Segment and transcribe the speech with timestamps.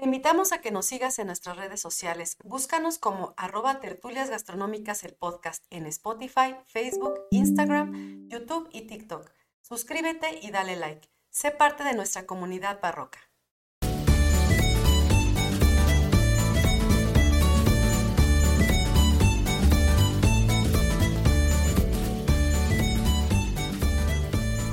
[0.00, 2.38] Te invitamos a que nos sigas en nuestras redes sociales.
[2.42, 9.30] Búscanos como arroba tertulias gastronómicas el podcast en Spotify, Facebook, Instagram, YouTube y TikTok.
[9.60, 11.06] Suscríbete y dale like.
[11.28, 13.18] Sé parte de nuestra comunidad barroca.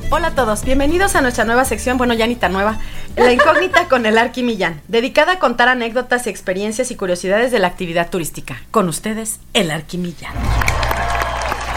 [0.10, 2.80] Hola a todos, bienvenidos a nuestra nueva sección, bueno ya ni tan nueva,
[3.18, 7.68] La Incógnita con el Arqui Millán, dedicada a contar anécdotas, experiencias y curiosidades de la
[7.68, 8.62] actividad turística.
[8.72, 10.34] Con ustedes, el Arqui Millán.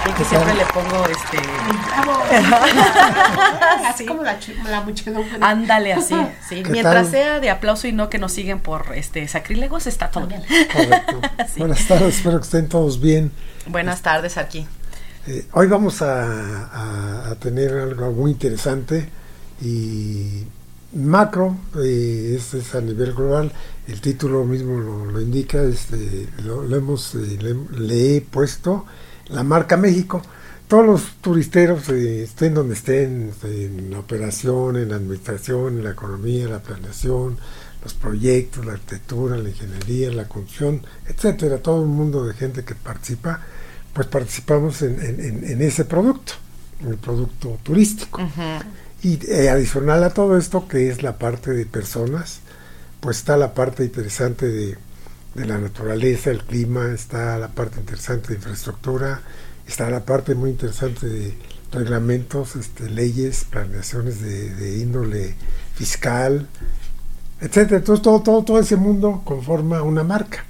[0.09, 1.39] Y que siempre le pongo este...
[3.87, 5.39] Así como la, la muchedumbre.
[5.41, 6.15] Ándale así,
[6.49, 6.63] sí.
[6.63, 7.11] ¿Qué Mientras tal?
[7.11, 10.43] sea de aplauso y no que nos siguen por este sacrílegos, está todo bien.
[10.73, 11.21] Correcto.
[11.53, 11.59] Sí.
[11.59, 13.33] Buenas tardes, espero que estén todos bien.
[13.67, 14.67] Buenas tardes, Arqui.
[15.27, 16.23] Eh, hoy vamos a,
[16.73, 19.09] a- a tener algo muy interesante
[19.61, 20.45] y
[20.93, 23.53] macro, eh, es, a nivel global,
[23.87, 27.39] el título mismo lo, indica, este, lo, hemos, eh,
[27.79, 28.85] le, he puesto
[29.29, 30.23] la marca México.
[30.69, 35.91] Todos los turisteros, eh, estén donde estén, en la operación, en la administración, en la
[35.91, 37.39] economía, la planeación,
[37.83, 42.75] los proyectos, la arquitectura, la ingeniería, la construcción, etcétera, todo un mundo de gente que
[42.75, 43.41] participa,
[43.93, 46.35] pues participamos en, en- en- ese producto,
[46.83, 48.21] en el producto turístico.
[49.03, 52.41] Y eh, adicional a todo esto, que es la parte de personas,
[53.01, 54.77] pues está la parte interesante de,
[55.35, 59.23] de la naturaleza, el clima, está la parte interesante de infraestructura,
[59.67, 61.35] está la parte muy interesante de
[61.73, 65.35] reglamentos, este, leyes, planeaciones de, de índole
[65.75, 66.47] fiscal,
[67.41, 67.79] etcétera.
[67.79, 70.45] Entonces todo, todo, todo ese mundo conforma una marca.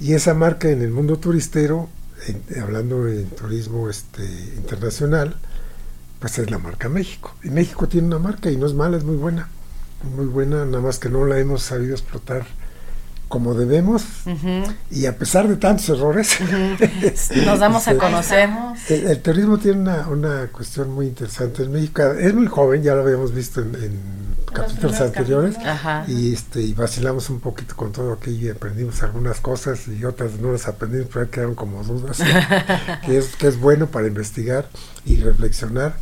[0.00, 1.88] Y esa marca en el mundo turistero,
[2.26, 4.24] en- hablando en turismo este,
[4.56, 5.36] internacional,
[6.22, 7.34] pues es la marca México.
[7.42, 9.48] Y México tiene una marca y no es mala, es muy buena.
[10.16, 12.46] Muy buena, nada más que no la hemos sabido explotar
[13.26, 14.04] como debemos.
[14.90, 16.38] Y a pesar de tantos errores,
[17.44, 18.50] Nos damos a este, conocer.
[18.88, 22.02] el, el turismo tiene una, una cuestión muy interesante en México.
[22.02, 24.00] Es muy joven, ya lo habíamos visto en, en
[24.52, 25.56] capítulos anteriores.
[25.56, 26.08] capítulos.
[26.08, 30.32] Y, este, y vacilamos un poquito con todo aquello y aprendimos algunas cosas y otras
[30.38, 32.18] no las aprendimos, pero quedaron como dudas,
[33.06, 34.68] que, es, que es bueno para investigar
[35.04, 35.94] y reflexionar.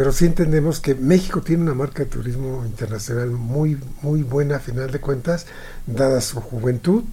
[0.00, 4.58] Pero sí entendemos que México tiene una marca de turismo internacional muy, muy buena a
[4.58, 5.44] final de cuentas,
[5.86, 7.04] dada su juventud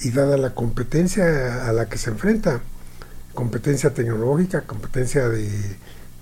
[0.00, 2.62] y dada la competencia a la que se enfrenta.
[3.34, 5.46] Competencia tecnológica, competencia de,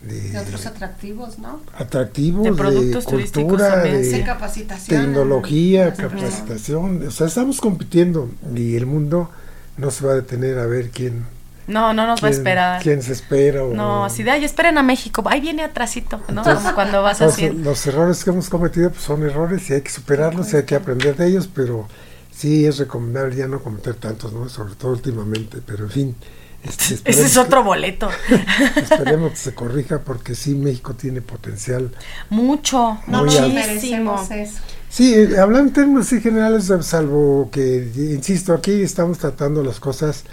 [0.03, 1.61] de, De otros atractivos, ¿no?
[1.77, 4.03] atractivos, De productos turísticos cultura, también.
[4.03, 5.01] de capacitación.
[5.01, 7.07] tecnología, capacitación.
[7.07, 9.31] O sea, estamos compitiendo y el mundo
[9.77, 11.25] no se va a detener a ver quién,
[11.69, 12.83] No, no nos va a esperar.
[12.83, 13.63] quién se espera.
[13.63, 16.41] O, No, así de, ay, esperen a México, ahí viene atrasito, ¿no?
[16.41, 17.51] Entonces, Como cuando vas Los, así.
[17.51, 20.75] los errores que hemos cometido pues, son errores y hay que superarlos y hay que
[20.75, 21.87] aprender de ellos, pero
[22.35, 24.49] sí es recomendable ya no cometer tantos, ¿no?
[24.49, 26.17] Sobre todo últimamente, pero en fin.
[26.65, 28.09] este, Ese es que- otro boleto.
[28.77, 31.91] Esperemos que se corrija porque sí, México tiene potencial.
[32.31, 34.21] Mucho, No muchísimo.
[34.31, 34.59] eso.
[34.91, 40.25] Sí, eh, hablando en términos así generales, salvo que, insisto, aquí estamos tratando las cosas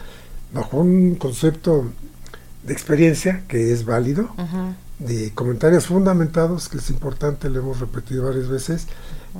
[0.55, 1.85] bajo un concepto
[2.63, 4.33] de experiencia que es válido,
[4.99, 8.87] de comentarios fundamentados, que es importante, lo hemos repetido varias veces,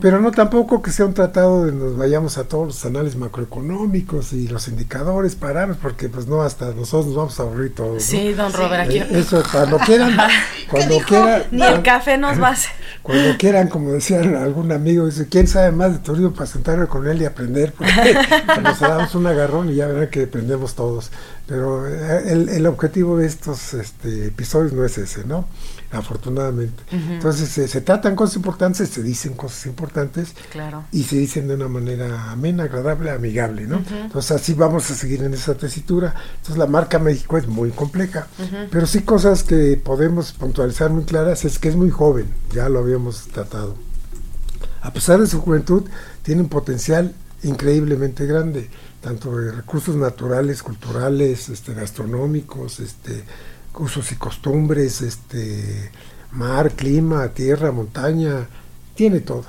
[0.02, 4.34] pero no tampoco que sea un tratado de nos vayamos a todos los análisis macroeconómicos
[4.34, 7.94] y los indicadores, parámetros, porque pues no, hasta nosotros nos vamos a aburrir todos.
[7.94, 8.00] ¿no?
[8.00, 8.98] Sí, don Robert, aquí.
[8.98, 10.18] Eh, Eso, cuando quieran,
[10.70, 12.72] cuando quieran, Ni el café nos va a hacer.
[13.04, 17.08] cuando quieran, como decía algún amigo, dice, ¿quién sabe más de turismo para sentarme con
[17.08, 17.74] él y aprender?
[17.74, 17.92] Porque
[18.62, 21.12] nos damos un agarrón y ya verán que aprendemos todos.
[21.48, 25.46] Pero eh, el, el objetivo de estos este, episodios no es ese, ¿no?
[25.92, 26.84] Afortunadamente.
[26.92, 30.84] Entonces se, se tratan cosas importantes, se dicen cosas importantes Claro.
[30.92, 33.84] y se dicen de una manera amena, agradable, amigable, ¿no?
[33.92, 36.14] Entonces así vamos a seguir en esa tesitura.
[36.38, 38.28] Entonces la marca México es muy compleja,
[38.72, 42.80] pero sí cosas que podemos puntualizar muy claras es que es muy joven, ya lo
[42.80, 43.76] habíamos tratado.
[44.82, 45.84] A pesar de su juventud,
[46.24, 47.14] tiene un potencial
[47.44, 48.70] increíblemente grande,
[49.02, 53.24] tanto de recursos naturales, culturales, este, gastronómicos, este,
[53.78, 55.92] usos y costumbres, este,
[56.32, 58.48] mar, clima, tierra, montaña,
[58.96, 59.46] tiene todo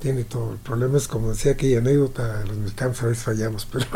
[0.00, 0.52] tiene todo.
[0.52, 3.86] El problema es, como decía aquella anécdota, los mexicanos a veces fallamos, pero,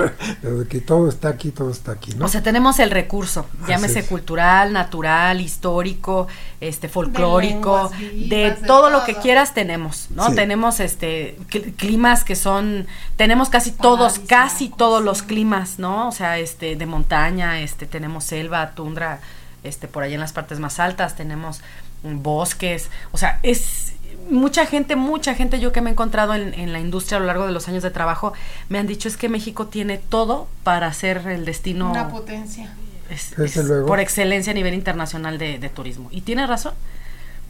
[0.43, 2.25] pero de que todo está aquí, todo está aquí, ¿no?
[2.25, 4.07] O sea, tenemos el recurso, Así llámese es.
[4.09, 6.27] cultural, natural, histórico,
[6.61, 10.31] este folclórico, lenguas de, todo lo que quieras tenemos, ¿no?
[10.31, 10.35] Sí.
[10.35, 16.09] Tenemos este cl- climas que son tenemos casi todos, casi todos los climas, ¿no?
[16.09, 19.21] O sea, este de montaña, este tenemos selva, tundra,
[19.67, 21.61] este por allá en las partes más altas tenemos
[22.03, 23.95] bosques, o sea, es
[24.31, 27.27] mucha gente, mucha gente yo que me he encontrado en, en, la industria a lo
[27.27, 28.33] largo de los años de trabajo,
[28.69, 31.91] me han dicho es que México tiene todo para ser el destino...
[31.91, 32.75] Una potencia.
[33.11, 36.09] Es, es, por excelencia a nivel internacional de, de, turismo.
[36.11, 36.75] Y tiene razón.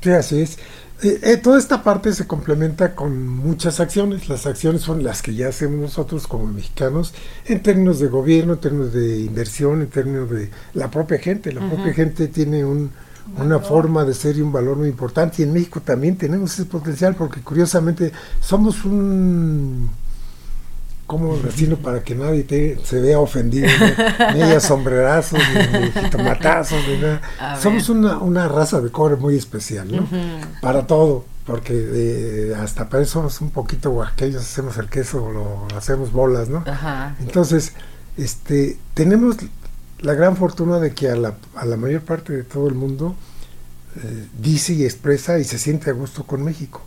[0.03, 0.59] Sí, así es.
[1.03, 4.29] Eh, eh, toda esta parte se complementa con muchas acciones.
[4.29, 7.13] Las acciones son las que ya hacemos nosotros como mexicanos
[7.45, 11.53] en términos de gobierno, en términos de inversión, en términos de la propia gente.
[11.53, 11.75] La uh -huh.
[11.75, 12.91] propia gente tiene un,
[13.39, 15.43] una forma de ser y un valor muy importante.
[15.43, 19.91] Y en México también tenemos ese potencial porque curiosamente somos un
[21.07, 23.69] ¿Cómo decirlo para que nadie te, se vea ofendido?
[24.35, 27.21] Ni haya sombrerazos, ni, ni jitomatazos, ni nada.
[27.61, 30.03] Somos una, una, raza de cobre muy especial, ¿no?
[30.03, 30.61] Uh -huh.
[30.61, 35.69] Para todo, porque eh, hasta para eso somos un poquito oaxaqueños, hacemos el queso, lo,
[35.71, 36.59] lo hacemos bolas, ¿no?
[36.59, 37.15] Uh -huh.
[37.21, 37.73] Entonces,
[38.17, 39.37] este, tenemos
[40.01, 43.15] la gran fortuna de que a la, a la mayor parte de todo el mundo
[44.03, 46.83] eh, dice y expresa y se siente a gusto con México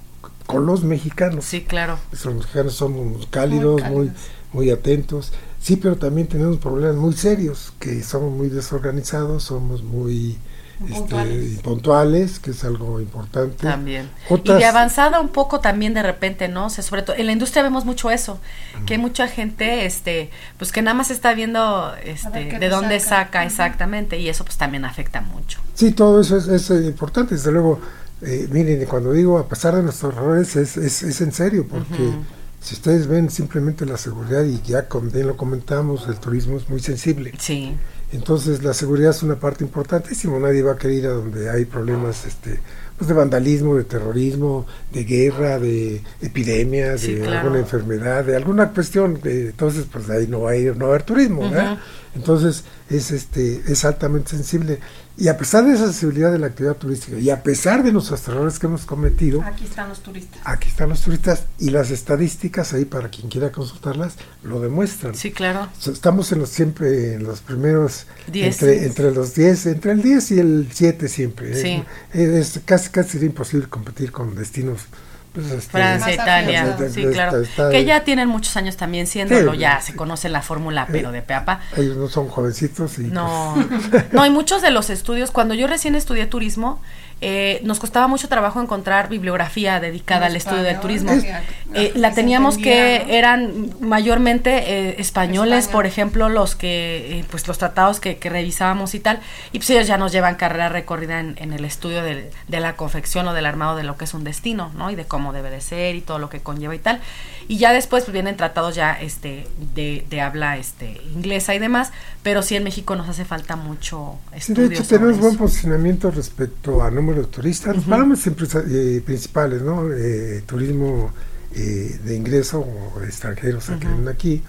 [0.49, 1.45] con los mexicanos.
[1.45, 1.99] Sí, claro.
[2.11, 4.15] Los mexicanos somos cálidos, muy, cálidos.
[4.51, 5.31] muy, muy atentos.
[5.61, 10.39] Sí, pero también tenemos problemas muy serios, que somos muy desorganizados, somos muy
[10.79, 11.45] puntuales.
[11.45, 13.57] Este, puntuales, que es algo importante.
[13.57, 14.09] También.
[14.27, 16.65] Otras, y de avanzada un poco también de repente, ¿no?
[16.65, 18.85] O sea, sobre todo en la industria vemos mucho eso, uh -huh.
[18.85, 23.09] que hay mucha gente, este, pues que nada más está viendo, este, de dónde saca,
[23.09, 23.45] saca uh -huh.
[23.45, 25.59] exactamente, y eso pues también afecta mucho.
[25.75, 27.79] Sí, todo eso es, es importante, desde luego
[28.21, 32.03] eh, miren, cuando digo a pesar de nuestros errores, es, es, es en serio, porque
[32.03, 32.23] uh -huh.
[32.61, 36.79] si ustedes ven simplemente la seguridad, y ya bien lo comentamos, el turismo es muy
[36.79, 37.33] sensible.
[37.39, 37.75] Sí.
[38.11, 41.65] Entonces la seguridad es una parte importantísima, nadie va a querer ir a donde hay
[41.65, 42.59] problemas este,
[42.97, 47.39] pues de vandalismo, de terrorismo, de guerra, de epidemia, sí, de claro.
[47.41, 50.93] alguna enfermedad, de alguna cuestión, de, entonces pues ahí no va a ir, no va
[50.93, 51.77] a haber turismo, uh -huh.
[52.15, 54.79] Entonces es este es altamente sensible
[55.19, 58.09] y a pesar de esa sensibilidad de la actividad turística y a pesar de los
[58.27, 60.39] errores que hemos cometido, aquí están los turistas.
[60.45, 65.15] Aquí están los turistas y las estadísticas ahí para quien quiera consultarlas lo demuestran.
[65.15, 65.67] Sí, claro.
[65.85, 70.31] Estamos en los siempre en los primeros diez, entre, entre, los 10, entre el 10
[70.31, 71.53] y el 7 siempre.
[71.61, 71.83] Sí.
[72.13, 74.85] Es, es casi casi sería imposible competir con destinos
[75.33, 77.41] pues este, Francia, Italia, de, de, sí, claro.
[77.41, 81.11] Está, que ya tienen muchos años también siéndolo, sí, ya se conoce la fórmula, pero
[81.11, 81.61] de peapa.
[81.77, 83.53] Ellos no son jovencitos y no,
[83.91, 84.13] pues.
[84.13, 86.81] no, y muchos de los estudios, cuando yo recién estudié turismo,
[87.21, 91.11] eh, nos costaba mucho trabajo encontrar bibliografía dedicada al estudio del turismo.
[91.11, 91.25] Es,
[91.73, 93.13] eh, la teníamos que ¿no?
[93.13, 94.51] eran mayormente
[94.89, 95.73] eh, españoles, España.
[95.73, 99.19] por ejemplo, los que, pues los tratados que, que, revisábamos y tal,
[99.51, 102.77] y pues ellos ya nos llevan carrera recorrida en, en el estudio de, de, la
[102.77, 104.89] confección o del armado de lo que es un destino, ¿no?
[104.89, 107.01] Y de cómo debe de ser y todo lo que conlleva y tal.
[107.49, 111.91] Y ya después pues, vienen tratados ya este de, de habla este inglesa y demás,
[112.21, 114.69] pero sí en México nos hace falta mucho estudio.
[114.69, 117.89] De hecho, tenemos buen posicionamiento respecto a número de turistas, los uh -huh.
[117.89, 119.91] parámetros eh, principales, ¿no?
[119.91, 121.11] Eh, turismo
[121.55, 123.79] eh, de ingreso o extranjeros uh -huh.
[123.79, 124.43] que vienen aquí,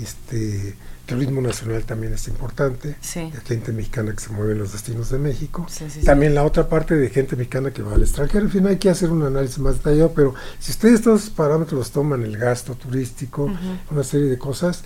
[0.00, 3.30] este turismo nacional también es importante, sí.
[3.30, 6.44] de gente mexicana que se mueve en los destinos de México, sí, sí, también la
[6.44, 9.22] otra parte de gente mexicana que va al extranjero, en fin, hay que hacer un
[9.22, 13.78] análisis más detallado, pero si ustedes estos parámetros los toman, el gasto turístico, uh -huh.
[13.90, 14.82] una serie de cosas,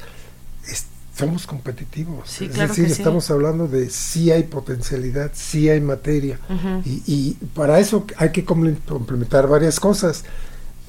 [0.66, 0.86] es,
[1.16, 2.40] somos competitivos.
[2.40, 6.38] Es claro decir, estamos hablando de si hay potencialidad, si hay materia.
[6.48, 6.82] Uh -huh.
[6.84, 10.24] y, y, para eso hay que complementar varias cosas.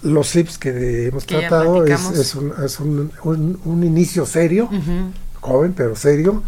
[0.04, 4.70] Los SIPs que hemos que tratado es, es, un, es un, un, un, inicio serio,
[4.72, 5.12] uh -huh.
[5.42, 6.44] joven pero serio,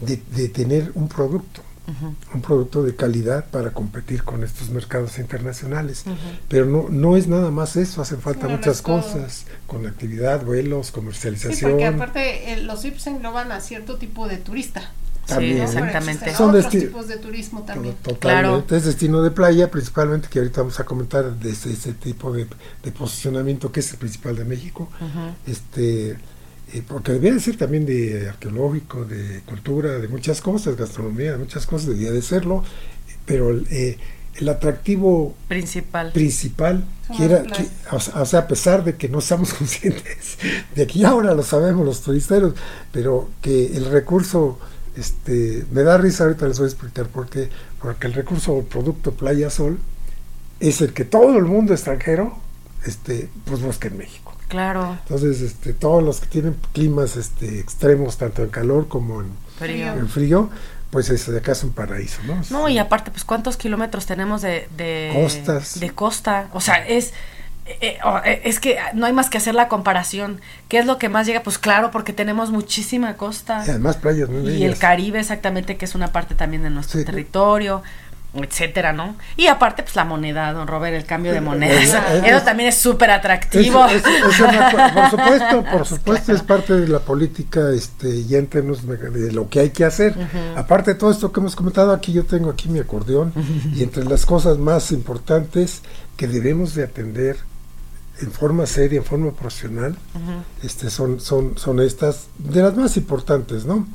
[0.00, 1.62] de, de tener un producto.
[1.88, 2.34] Uh -huh.
[2.34, 6.04] un producto de calidad para competir con estos mercados internacionales.
[6.06, 6.14] Uh -huh.
[6.48, 11.56] Pero no, no es nada más eso, hacen falta muchas cosas, con actividad, vuelos, comercialización.
[11.56, 14.92] Sí, porque aparte eh, los IPS engloban a cierto tipo de turista.
[15.30, 15.56] También.
[15.56, 16.34] Sí, exactamente.
[16.34, 17.94] Son otros tipos de turismo también.
[18.02, 18.66] Totalmente.
[18.68, 18.78] Claro.
[18.78, 22.46] Es destino de playa, principalmente, que ahorita vamos a comentar de ese, ese tipo de,
[22.82, 24.88] de, posicionamiento que es el principal de México.
[25.00, 25.34] Uh -huh.
[25.46, 26.16] Este
[26.72, 31.38] eh, porque debía de ser también de arqueológico, de cultura, de muchas cosas, gastronomía, de
[31.38, 32.62] muchas cosas, debía de serlo,
[33.26, 33.98] pero eh,
[34.36, 36.84] el atractivo principal, principal
[37.16, 40.38] que era, que, o, sea, a pesar de que no estamos conscientes
[40.76, 42.54] de que ahora lo sabemos los turisteros,
[42.92, 44.60] pero que el recurso,
[45.00, 47.48] este, me da risa, ahorita les voy a explicar por qué,
[47.80, 49.78] porque el recurso o producto Playa Sol
[50.60, 52.36] es el que todo el mundo extranjero
[52.84, 54.36] este, pues busca en México.
[54.48, 54.98] Claro.
[55.02, 59.92] Entonces, este, todos los que tienen climas este, extremos, tanto en calor como en frío,
[59.94, 60.50] en frío
[60.90, 62.42] pues es de acá es un paraíso, ¿no?
[62.50, 65.78] No, y aparte, pues cuántos kilómetros tenemos de, de costas.
[65.78, 66.48] De costa.
[66.52, 67.12] O sea, es
[67.80, 70.40] eh, eh, es que no hay más que hacer la comparación.
[70.68, 71.42] ¿Qué es lo que más llega?
[71.42, 73.64] Pues claro, porque tenemos muchísima costa.
[73.66, 76.98] Y además playas muy Y el Caribe, exactamente, que es una parte también de nuestro
[77.00, 77.04] sí.
[77.06, 77.82] territorio.
[78.32, 79.16] etcétera, ¿no?
[79.36, 81.74] Y aparte, pues la moneda, don Robert, el cambio de moneda.
[81.80, 83.84] Es- es- Eso también es súper atractivo.
[83.86, 84.04] Es-
[84.38, 88.96] una- por supuesto, por supuesto es parte de la política este, ya en términos de,
[88.98, 90.14] de lo que hay que hacer.
[90.56, 93.32] Aparte de todo esto que hemos comentado, aquí yo tengo aquí mi acordeón
[93.74, 95.82] y entre las cosas más importantes
[96.16, 97.36] que debemos de atender
[98.20, 99.96] en forma seria, en forma profesional,
[100.62, 103.86] este, son, son, son estas, de las más importantes, ¿no?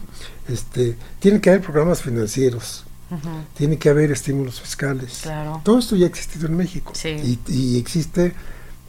[0.48, 2.84] Este, tienen que haber programas financieros,
[3.56, 5.20] tiene que haber estímulos fiscales.
[5.24, 5.62] Claro.
[5.64, 6.92] Todo esto ya ha existido en México.
[6.96, 7.10] Sí.
[7.10, 8.34] Y, y existe,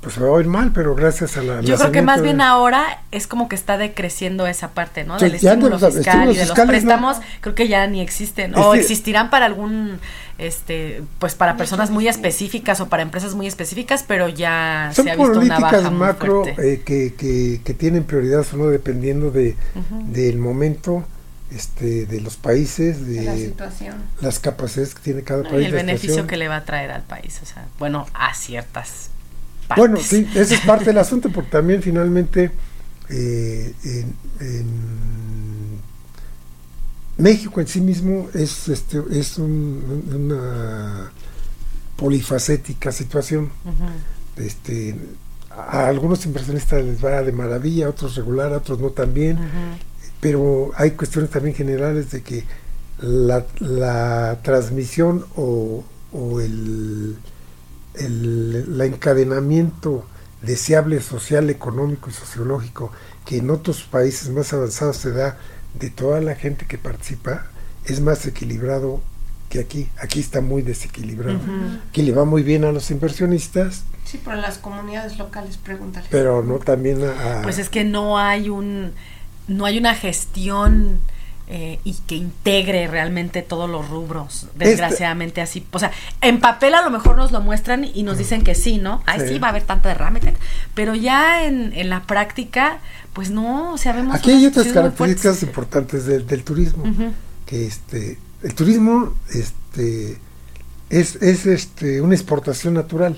[0.06, 1.60] pues se va a oír mal, pero gracias a la...
[1.62, 5.18] Yo creo que más bien de- ahora es como que está decreciendo esa parte, ¿no?
[5.18, 6.66] Sí, Del ya estímulo de los fiscal y de los fiscales, ¿no?
[6.70, 8.52] préstamos, creo que ya ni existen.
[8.52, 9.98] Es O existirán para algún,
[10.38, 15.10] este, pues para personas muy específicas o para empresas muy específicas, pero ya Son se
[15.10, 16.72] ha visto una baja políticas muy macro fuerte.
[16.74, 19.56] eh, que, que, que tienen prioridad solo dependiendo de,
[20.04, 21.04] del momento
[21.50, 23.96] este, de los países, de la situación.
[24.20, 25.50] las capacidades que tiene cada ¿no?
[25.50, 25.62] país.
[25.62, 26.26] y el beneficio situación.
[26.28, 29.10] que le va a traer al país, o sea, bueno, a ciertas
[29.66, 29.76] partes.
[29.76, 32.50] Bueno, sí, ese es parte del asunto, porque también finalmente
[33.08, 34.66] eh, en, en
[37.18, 41.10] México en sí mismo es, este, es un- una
[41.96, 43.50] polifacética situación.
[44.36, 44.94] Este,
[45.50, 49.38] a algunos inversionistas les va de maravilla, a otros regular, a otros no tan bien,
[50.20, 52.44] pero hay cuestiones también generales de que
[53.00, 57.16] la, la transmisión o, o el,
[57.98, 60.04] el, el encadenamiento
[60.42, 62.92] deseable social, económico y sociológico
[63.24, 65.38] que en otros países más avanzados se da
[65.78, 67.46] de toda la gente que participa
[67.84, 69.00] es más equilibrado
[69.48, 69.88] que aquí.
[69.98, 71.36] Aquí está muy desequilibrado.
[71.38, 71.78] Ujú.
[71.88, 76.06] Aquí le va muy bien a los inversionistas, Sí, pero en las comunidades locales, pregúntale.
[76.10, 77.40] pero no también a...
[77.40, 78.92] a- Pues es que no hay un
[79.48, 80.98] no hay una gestión
[81.48, 85.64] eh, y que integre realmente todos los rubros, Este desgraciadamente así.
[85.72, 88.78] O sea, en papel a lo mejor nos lo muestran y nos dicen que sí,
[88.78, 89.02] ¿no?
[89.06, 89.38] Ay, sí, Sí.
[89.38, 90.20] va a haber tanta derrame.
[90.74, 92.78] Pero ya en, en la práctica,
[93.12, 94.14] pues no, o sea, vemos...
[94.16, 96.84] Aquí hay otras características importantes del, del turismo,
[97.46, 100.18] que este, el turismo este,
[100.90, 103.16] es, es este, una exportación natural.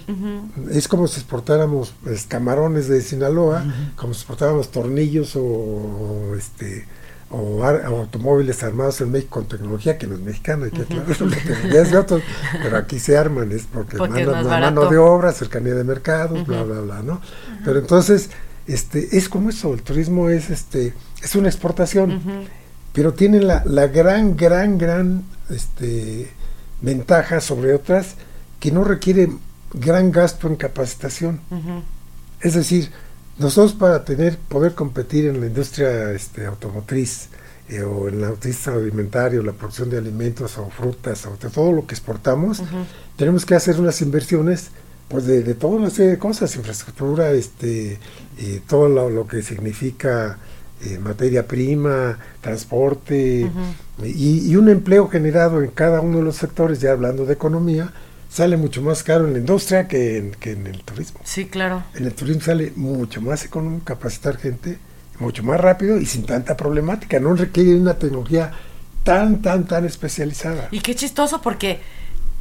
[0.70, 3.64] Es como si exportáramos pues, camarones de Sinaloa,
[3.97, 6.87] como si exportáramos tornillos o, o, este
[7.30, 10.82] o, ar- o automóviles armados en México con tecnología que no es mexicana, hay que
[10.82, 12.23] aclararlo, otros,
[12.62, 15.85] pero aquí se arman, es porque, Porque es mano, la mano de obra, cercanía de
[15.85, 17.20] mercados, bla, bla, bla, ¿no?
[17.64, 18.30] Pero entonces,
[18.66, 22.23] este, es como eso, el turismo es, este, es una exportación,
[22.92, 26.30] pero tiene la, la gran, gran, gran este,
[26.80, 28.14] ventaja sobre otras
[28.61, 29.30] que no requiere
[29.75, 31.40] gran gasto en capacitación.
[32.40, 32.90] Es decir,
[33.38, 37.28] nosotros para tener poder competir en la industria este, automotriz
[37.68, 41.50] eh, o en la industria alimentaria o la producción de alimentos o frutas o de
[41.50, 42.62] todo lo que exportamos,
[43.16, 44.71] tenemos que hacer unas inversiones
[45.09, 47.99] pues de, de toda una serie de cosas, infraestructura, este,
[48.38, 50.38] eh, todo lo, lo que significa
[50.85, 53.50] eh, materia prima, transporte
[54.04, 57.92] y, y un empleo generado en cada uno de los sectores, ya hablando de economía,
[58.28, 61.20] sale mucho más caro en la industria que en, que en el turismo.
[61.25, 61.82] Sí, claro.
[61.94, 64.78] En el turismo sale mucho más económico capacitar gente,
[65.18, 67.18] mucho más rápido y sin tanta problemática.
[67.20, 68.52] No requiere una tecnología
[69.02, 70.68] tan, tan, tan especializada.
[70.70, 71.80] Y qué chistoso porque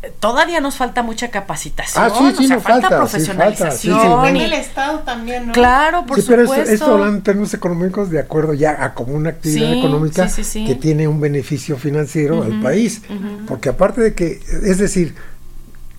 [0.04, 2.04] eh, todavía nos falta mucha capacitación.
[2.04, 4.22] Ah, sí, sí, o sea, nos falta, falta, sí, falta, sí, profesionalización.
[4.24, 4.28] sí.
[4.30, 5.54] en y- el Estado también, ¿no?
[5.54, 6.74] Claro, por sí, pero esto, supuesto.
[6.76, 10.44] esto hablando en términos económicos de acuerdo ya a como una actividad Sí, económica sí,
[10.44, 10.66] sí, sí.
[10.68, 13.02] que tiene un beneficio financiero al país.
[13.48, 15.16] Porque aparte de que, es decir,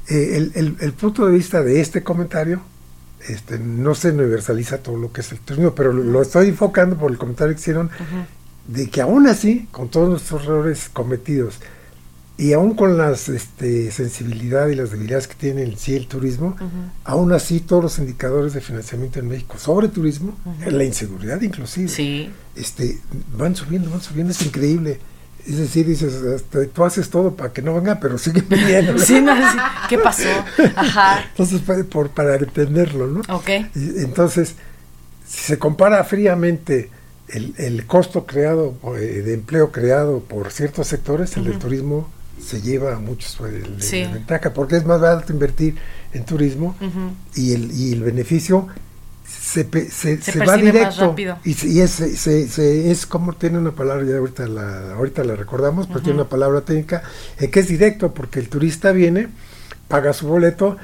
[0.08, 2.60] eh, el, el- el punto de vista de este comentario
[3.28, 6.96] este, no se universaliza todo lo que es el turismo, pero lo, lo estoy enfocando
[6.96, 7.90] por el comentario que hicieron
[8.68, 11.58] de que aún así, con todos nuestros errores cometidos,
[12.36, 16.56] y aún con las este, sensibilidad y las debilidades que tiene en sí el turismo,
[17.02, 20.38] aún así todos los indicadores de financiamiento en México sobre turismo,
[20.70, 22.30] la inseguridad inclusive, Sí.
[22.54, 23.00] este,
[23.36, 25.00] van subiendo, van subiendo, es increíble.
[25.48, 28.92] Es decir, dices, hasta tú haces todo para que no venga, pero sigue viniendo.
[28.92, 28.98] ¿no?
[28.98, 29.58] Sí, no, sí.
[29.88, 30.28] ¿Qué pasó?
[30.76, 31.24] Ajá.
[31.30, 33.20] Entonces, para, por, para entenderlo, ¿no?
[33.34, 33.48] Ok.
[33.74, 34.54] Y Entonces,
[35.26, 36.90] si se compara fríamente
[37.28, 42.10] el, el costo creado, eh, de empleo creado por ciertos sectores, el del turismo
[42.44, 44.02] se lleva a muchos de- Sí.
[44.02, 45.76] de ventaja, porque es más barato invertir
[46.12, 46.76] en turismo
[47.34, 48.68] y, el, y el beneficio
[49.28, 51.08] se, se, Se se va directo.
[51.10, 51.38] rápido.
[51.44, 55.24] Y, se- y es, se, se- es como tiene una palabra, ya ahorita la, ahorita
[55.24, 57.02] la recordamos, pero tiene una palabra técnica,
[57.38, 59.28] eh, que es directo, porque el turista viene,
[59.88, 60.76] paga su boleto,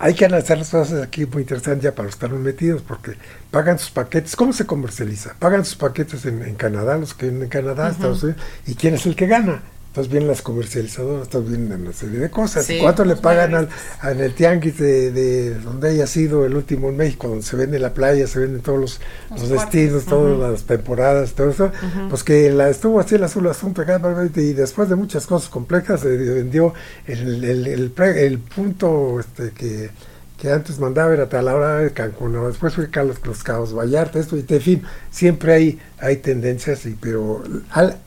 [0.00, 3.12] hay que analizar las cosas aquí muy interesantes ya para estar muy metidos, porque
[3.50, 4.36] pagan sus paquetes.
[4.36, 5.34] ¿Cómo se comercializa?
[5.38, 8.94] Pagan sus paquetes en, en Canadá, los que vienen en Canadá, Estados Unidos, y quién
[8.94, 9.62] es el que gana.
[9.98, 12.64] Entonces vienen las comercializadoras, entonces vienen una serie de cosas.
[12.66, 12.74] Sí.
[12.74, 13.68] ¿Y ¿Cuánto le Los pagan al,
[14.04, 17.80] en el tianguis de, de donde haya sido el último en México, donde se vende
[17.80, 19.00] la playa, se venden todos los,
[19.30, 19.72] Los los cuartos.
[19.72, 21.72] destinos, todas las temporadas, todo eso?
[22.08, 24.00] Pues que la estuvo así el azul asunto acá,
[24.36, 26.74] y después de muchas cosas complejas se vendió
[27.06, 29.90] el, el, el, pre- el punto este que
[30.38, 32.46] que antes mandaba era a la hora de Cancún, ¿no?
[32.46, 36.90] después fue Carlos Los Cabos Vallarta, esto, y en fin, siempre hay, hay tendencias, y,
[36.90, 37.98] pero al,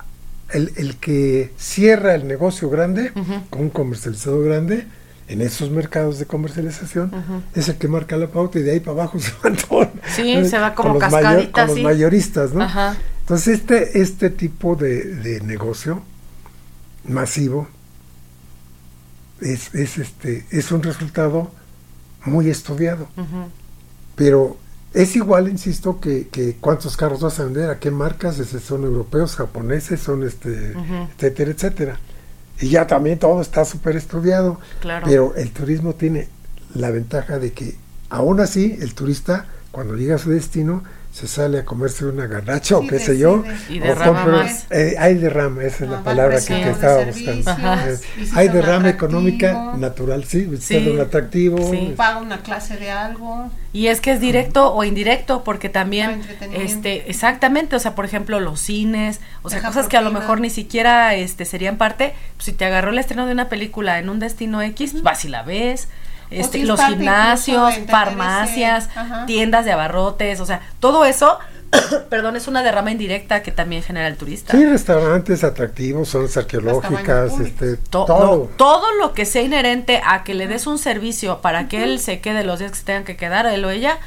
[0.53, 3.11] el, el que cierra el negocio grande,
[3.49, 4.85] con un comercializador grande,
[5.27, 7.11] en esos mercados de comercialización,
[7.55, 9.87] es el que marca la pauta y de ahí para abajo se van todos.
[10.13, 11.83] Sí, se va como con los cascadita, con los sí.
[11.83, 12.63] mayoristas, ¿no?
[12.63, 12.97] Ajá.
[13.21, 16.03] Entonces, este, este tipo de, de negocio
[17.07, 17.67] masivo
[19.41, 21.51] es, es, este, es un resultado
[22.25, 23.07] muy estudiado.
[24.15, 24.57] Pero
[24.93, 28.83] es igual, insisto, que, que cuántos carros vas a vender, a qué marcas, ese son
[28.83, 30.73] europeos, japoneses, son este,
[31.15, 31.99] etcétera, etcétera.
[32.59, 34.59] Y ya también todo está súper estudiado.
[34.81, 35.07] Claro.
[35.07, 36.27] Pero el turismo tiene
[36.73, 37.75] la ventaja de que,
[38.09, 42.77] aún así, el turista, cuando llega a su destino, se sale a comerse una garnacha
[42.77, 43.43] o Sí, qué sé yo.
[43.69, 44.65] Y o derrama compra- más.
[44.69, 47.51] eh, hay derrama, esa es No, la palabra al que, que estaba buscando.
[47.51, 47.97] Eh,
[48.33, 50.85] hay derrama atractivo, económica natural, sí, visita Sí.
[50.85, 51.71] de un atractivo.
[51.71, 51.93] Sí.
[51.97, 53.49] paga una clase de algo.
[53.73, 56.21] Y es que es directo o indirecto, porque también,
[56.53, 60.11] este, exactamente, o sea, por ejemplo, los cines, o sea, Deja cosas que a lo
[60.11, 63.99] mejor ni siquiera, este, serían parte, pues, si te agarró el estreno de una película
[63.99, 65.87] en un destino X, pues, vas y la ves,
[66.31, 68.89] este, si es los gimnasios, farmacias,
[69.27, 71.37] tiendas de abarrotes, o sea, todo eso,
[72.09, 74.53] perdón, es una derrama indirecta que también genera el turista.
[74.57, 78.25] Sí, restaurantes atractivos, zonas arqueológicas, este, To- todo.
[78.37, 81.99] no, todo lo que sea inherente a que le des un servicio para que él
[81.99, 83.99] se quede los días que se tengan que quedar, él o ella,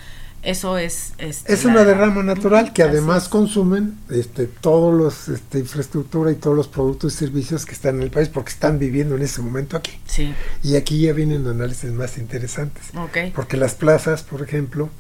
[0.45, 1.13] eso es...
[1.19, 6.57] este, Es una derrama natural que además consumen este, todos los este, infraestructura y todos
[6.57, 9.77] los productos y servicios que están en el país porque están viviendo en ese momento
[9.77, 9.99] aquí.
[10.07, 12.85] Sí, Y aquí ya vienen análisis más interesantes.
[13.35, 14.91] Porque las plazas, por ejemplo,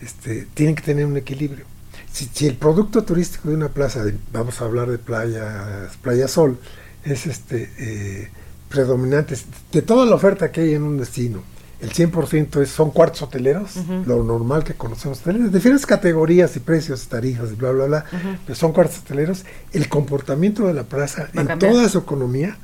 [0.00, 1.64] este, tienen que tener un equilibrio.
[2.12, 6.58] Si, si el producto turístico de una plaza, vamos a hablar de playa, playa Sol,
[7.04, 8.30] es este eh,
[8.68, 9.36] predominante,
[9.72, 11.42] de toda la oferta que hay en un destino,
[11.80, 17.06] el 100% es, son cuartos hoteleros, lo normal que conocemos, hoteleros, diferentes categorías y precios,
[17.08, 18.04] tarifas, y bla, bla, bla,
[18.46, 21.72] pero son cuartos hoteleros, el comportamiento de la plaza en cambiar.
[21.72, 22.56] toda su economía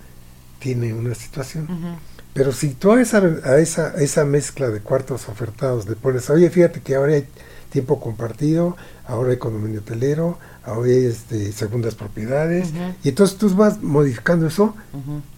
[0.59, 1.99] tiene una situación.
[2.33, 6.31] Pero si tú a esa, a esa, a esa mezcla de cuartos ofertados le pones,
[6.31, 7.27] oye, fíjate que ahora hay
[7.69, 12.71] tiempo compartido, ahora hay condominio hotelero, ahora hay este, segundas propiedades,
[13.03, 14.75] y entonces tú vas modificando eso,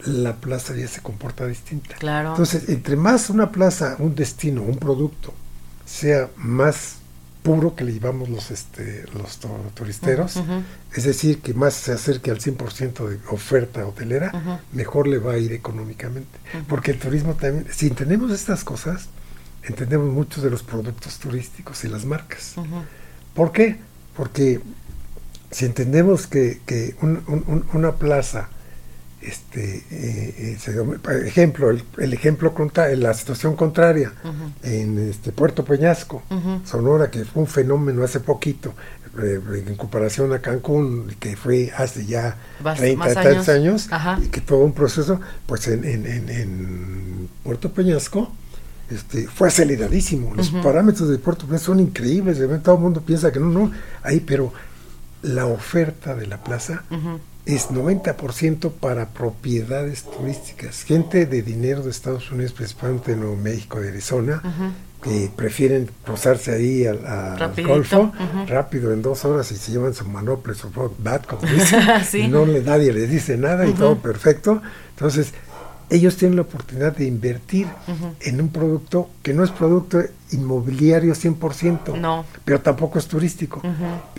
[0.06, 1.94] la plaza ya se comporta distinta.
[1.96, 2.30] Claro.
[2.30, 5.32] Entonces, entre más una plaza, un destino, un producto
[5.86, 6.96] sea más
[7.42, 10.40] puro que le llevamos los este los tu- turisteros,
[10.94, 15.38] es decir, que más se acerque al 100% de oferta hotelera, mejor le va a
[15.38, 16.38] ir económicamente.
[16.68, 19.08] Porque el turismo también, si entendemos estas cosas,
[19.62, 22.54] entendemos muchos de los productos turísticos y las marcas.
[23.34, 23.76] ¿Por qué?
[24.16, 24.60] Porque
[25.54, 28.48] si entendemos que, que un- un- un- una plaza,
[29.22, 34.12] este, eh, eh, ejemplo, el, el ejemplo contra, la situación contraria
[34.64, 36.22] en este Puerto Peñasco.
[36.64, 38.74] Sonora, que fue un fenómeno hace poquito,
[39.22, 43.48] eh, en comparación a Cancún, que fue hace ya Bast- 30 más y tantos años.
[43.48, 44.18] años, Ajá.
[44.22, 48.30] y que todo un proceso, pues en, en, en, en Puerto Peñasco
[48.90, 50.34] este, fue aceleradísimo.
[50.34, 53.70] Los parámetros de Puerto Peñasco son increíbles, todo el mundo piensa que no, no,
[54.02, 54.52] ahí, pero
[55.24, 56.84] la oferta de la plaza
[57.46, 60.82] es 90% para propiedades turísticas.
[60.84, 64.42] Gente de dinero de Estados Unidos, principalmente de Nuevo México, de Arizona,
[65.02, 66.98] que prefieren cruzarse ahí al,
[67.66, 68.12] Golfo
[68.46, 72.20] rápido en dos horas y se llevan su manople, su rock bat, como dicen, Sí.
[72.20, 74.62] y no le, nadie les dice nada y todo perfecto.
[74.90, 75.34] Entonces,
[75.90, 77.66] ellos tienen la oportunidad de invertir
[78.20, 82.24] en un producto que no es producto inmobiliario 100%, No.
[82.44, 83.60] pero tampoco es turístico.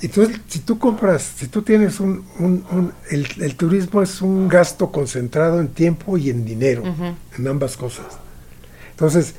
[0.02, 4.48] Entonces, si tú compras, si tú tienes un, un- un- el, el turismo es un
[4.48, 6.84] gasto concentrado en tiempo y en dinero,
[7.38, 8.06] en ambas cosas.
[8.92, 9.36] Entonces,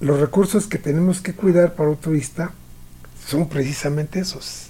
[0.00, 2.52] los recursos que tenemos que cuidar para un turista
[3.26, 4.66] son precisamente esos,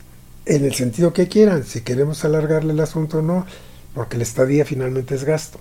[0.47, 3.47] en el sentido que quieran, si queremos alargarle el asunto o no,
[3.95, 5.59] porque la estadía finalmente es gasto.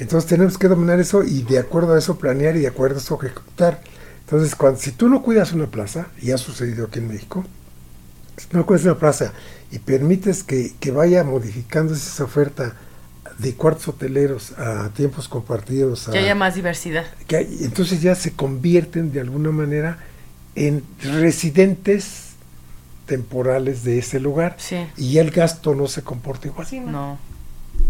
[0.00, 3.00] Entonces tenemos que dominar eso y de acuerdo a eso planear y de acuerdo a
[3.00, 3.82] eso ejecutar.
[4.24, 7.44] Entonces, cuando, si tú no cuidas una plaza, y ha sucedido aquí en México,
[8.36, 9.32] si tú no cuidas una plaza
[9.70, 12.74] y permites que, que vaya modificándose esa oferta
[13.38, 17.04] de cuartos hoteleros a tiempos compartidos, a, Que haya más diversidad.
[17.26, 19.98] que hay- entonces ya se convierten de alguna manera
[20.54, 22.30] en residentes
[23.06, 24.86] temporales de ese lugar Sí.
[24.96, 26.66] y ya el gasto no se comporta igual.
[26.66, 26.90] Sí, ¿no?
[26.90, 27.18] No.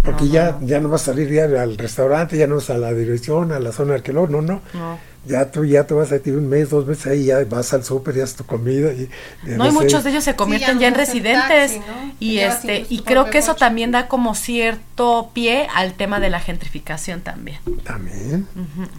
[0.02, 0.66] Porque No, ya, no.
[0.66, 3.60] ya no vas a salir ya al restaurante, ya no vas a la dirección, a
[3.60, 4.60] la zona arqueológica, no, no.
[4.72, 4.98] No.
[5.26, 7.84] Ya tú ya te vas a ir un mes, dos meses ahí, ya vas al
[7.84, 8.90] súper, ya haces tu comida.
[8.92, 9.10] Y,
[9.44, 11.78] y No, y sé, muchos de ellos se convierten ya ya en no residentes taxi,
[11.78, 12.14] ¿no?
[12.18, 13.60] y este y creo que eso coche.
[13.60, 17.58] también da como cierto pie al tema de la gentrificación también.
[17.84, 18.46] También,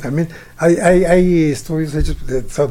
[0.01, 0.29] también.
[0.57, 2.17] Hay, hay, hay estudios hechos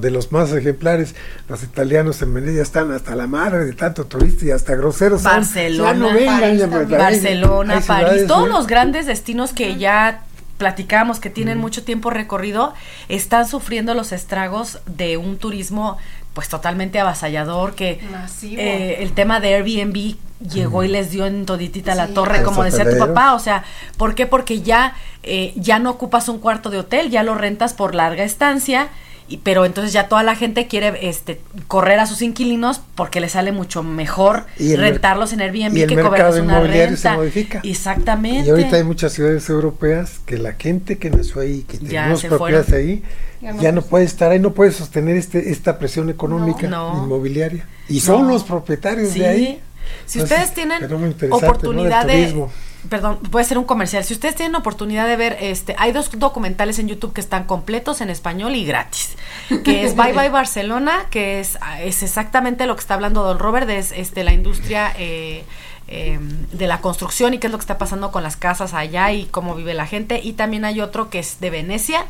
[0.01, 1.15] de, los más ejemplares.
[1.49, 5.23] Los italianos en Venecia están hasta la madre de tanto turista y hasta groseros.
[5.23, 5.33] son.
[5.33, 7.01] Barcelona, Ya no vengan, París ya, también.
[7.01, 10.23] Barcelona, París, todos los grandes destinos que ya
[10.61, 12.75] platicamos que tienen mucho tiempo recorrido
[13.09, 15.97] están sufriendo los estragos de un turismo
[16.35, 17.99] pues totalmente avasallador que
[18.43, 20.17] eh, el tema de Airbnb
[20.53, 23.65] llegó y les dio en toditita la torre como decía tu papá o sea
[23.97, 24.27] ¿por qué?
[24.27, 28.25] porque ya eh, ya no ocupas un cuarto de hotel ya lo rentas por larga
[28.25, 28.91] estancia
[29.31, 33.33] y, pero entonces ya toda la gente quiere este correr a sus inquilinos porque les
[33.33, 37.17] sale mucho mejor rentarlos en Airbnb y el que mercado cobrarles una inmobiliario se renta.
[37.17, 37.61] modifica.
[37.63, 38.47] Exactamente.
[38.47, 42.67] Y ahorita hay muchas ciudades europeas que la gente que nació ahí, que tenemos propiedades
[42.67, 42.87] fueron.
[42.89, 43.03] ahí,
[43.41, 43.83] Ya ya no.
[43.83, 47.03] puede estar ahí, no puede sostener este esta presión económica No.
[47.05, 47.67] inmobiliaria.
[47.89, 48.33] Y son No.
[48.35, 49.21] los propietarios Sí.
[49.21, 49.61] de ahí.
[50.07, 52.13] Si Entonces, ustedes tienen oportunidad ¿no?
[52.13, 52.47] de.
[52.89, 54.05] Perdón, puede ser un comercial.
[54.05, 58.01] Si ustedes tienen oportunidad de ver este hay dos documentales en YouTube que están completos
[58.01, 59.17] en español y gratis,
[59.65, 63.69] que es Bye Bye Barcelona, que es es exactamente lo que está hablando Don Robert
[63.71, 65.45] es, este la industria eh,
[65.89, 66.19] eh,
[66.53, 69.25] de la construcción y qué es lo que está pasando con las casas allá y
[69.25, 72.07] cómo vive la gente y también hay otro que es de Venecia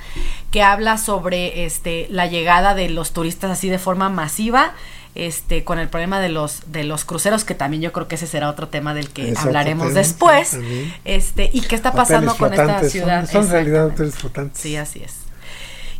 [0.50, 4.74] que habla sobre este la llegada de los turistas así de forma masiva
[5.14, 8.26] este con el problema de los de los cruceros que también yo creo que ese
[8.26, 10.94] será otro tema del que Exacto, hablaremos después también.
[11.04, 14.60] este y qué está pasando con esta ciudad Son, en realidad hoteles flotantes.
[14.60, 15.14] sí así es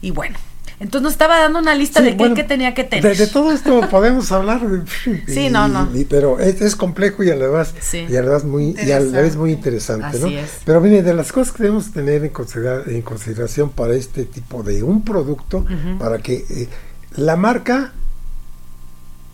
[0.01, 0.37] y bueno
[0.79, 3.27] entonces nos estaba dando una lista Sí, de qué, bueno, qué tenía que tener De,
[3.27, 4.63] todo esto podemos hablar.
[5.29, 5.91] Sí, no, no.
[5.95, 8.07] y- pero es, es complejo y a la vez, Sí.
[8.09, 10.29] y a la vez muy, y a la vez muy interesante, Así ¿no?
[10.29, 10.61] es.
[10.65, 14.63] Pero mire, de las cosas que debemos tener en, considera- en consideración para este tipo
[14.63, 15.67] de un producto,
[15.99, 16.69] para que eh,
[17.17, 17.93] la marca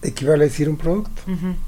[0.07, 1.23] equivale a decir un producto.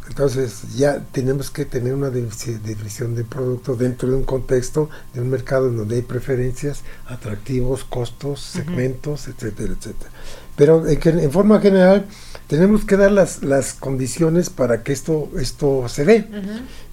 [0.08, 5.28] Entonces ya tenemos que tener una definición de producto dentro de un contexto de un
[5.28, 10.10] mercado en donde hay preferencias, atractivos, costos, segmentos, etcétera, etcétera.
[10.58, 12.04] Pero en, en forma general
[12.48, 16.28] tenemos que dar las, las condiciones para que esto, esto se dé.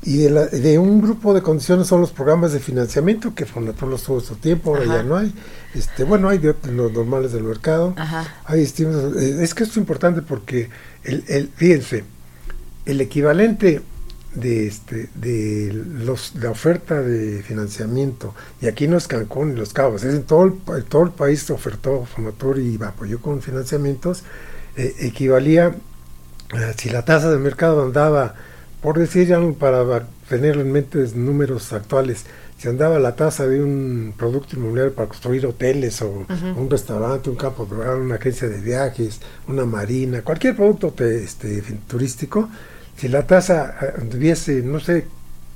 [0.04, 3.90] Y de, la- de un grupo de condiciones son los programas de financiamiento que Fonatur
[3.90, 4.96] los tuvo su tiempo, ahora Ajá.
[4.98, 5.34] ya no hay.
[5.74, 7.94] Este, bueno, hay de los normales del mercado.
[7.98, 8.24] Ajá.
[8.46, 9.16] Hay estímulos.
[9.22, 10.70] eh, Es que esto es importante porque,
[11.04, 12.04] el, el, fíjense,
[12.86, 13.82] el equivalente
[14.36, 18.34] de este de los la oferta de financiamiento.
[18.62, 21.42] Y aquí no es Cancún y Los Cabos es en todo el, todo el país
[21.44, 24.24] se ofertó Fonatur y apoyó con financiamientos
[24.78, 25.76] eh, equivalía
[26.54, 28.36] eh, si la tasa de mercado andaba
[28.82, 32.26] por decir algo para tener en mente números actuales
[32.58, 36.26] si andaba la tasa de un producto inmobiliario para construir hoteles o
[36.58, 39.20] un restaurante, un campo rural, una agencia de viajes,
[39.50, 42.48] una marina, cualquier producto te- este, turístico,
[42.98, 45.08] si la tasa eh, tuviese, no sé,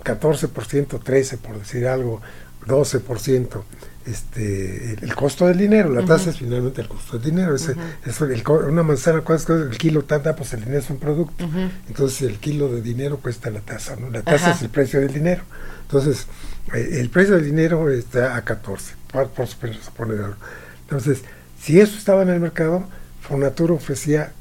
[0.03, 2.21] 14%, 13% por decir algo,
[2.65, 3.63] 12%,
[4.05, 7.75] este, el, el costo del dinero, la tasa es finalmente el costo del dinero, ese-
[8.05, 10.03] eso, el co- una manzana, ¿cuánto cuesta el kilo?
[10.03, 11.45] Tanta, pues el dinero es un producto.
[11.87, 14.09] Entonces el kilo de dinero cuesta la tasa, ¿no?
[14.09, 15.43] La tasa es el precio del dinero.
[15.83, 16.27] Entonces,
[16.73, 20.35] eh, el precio del dinero está a 14, por, por suponer- suponer algo.
[20.81, 21.23] Entonces,
[21.61, 22.87] si eso estaba en el mercado,
[23.21, 24.31] Fonatur ofrecía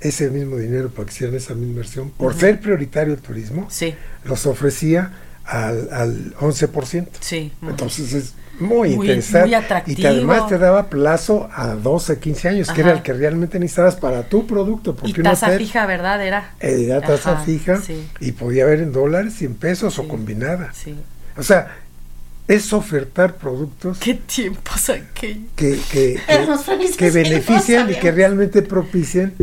[0.00, 3.94] ese mismo dinero para que hicieran esa misma inversión, por ser prioritario el turismo, sí
[4.24, 5.12] los ofrecía
[5.44, 7.08] al, al 11%.
[7.20, 7.52] sí.
[7.62, 9.46] Entonces es muy, Muy- interesante.
[9.46, 9.98] muy atractivo.
[9.98, 13.58] Y que además te daba plazo a 12, 15 años, que era el que realmente
[13.58, 14.94] necesitabas para tu producto.
[14.94, 18.06] Porque y tasa hotel- fija verdad era era tasa Ajá, fija sí.
[18.20, 20.00] y podía haber en dólares y en pesos Sí.
[20.04, 20.72] o combinada.
[20.74, 20.94] sí
[21.38, 21.74] O sea,
[22.48, 26.20] es ofertar productos qué tiempos aquellos que, que, que,
[26.98, 29.34] que benefician y que realmente propicien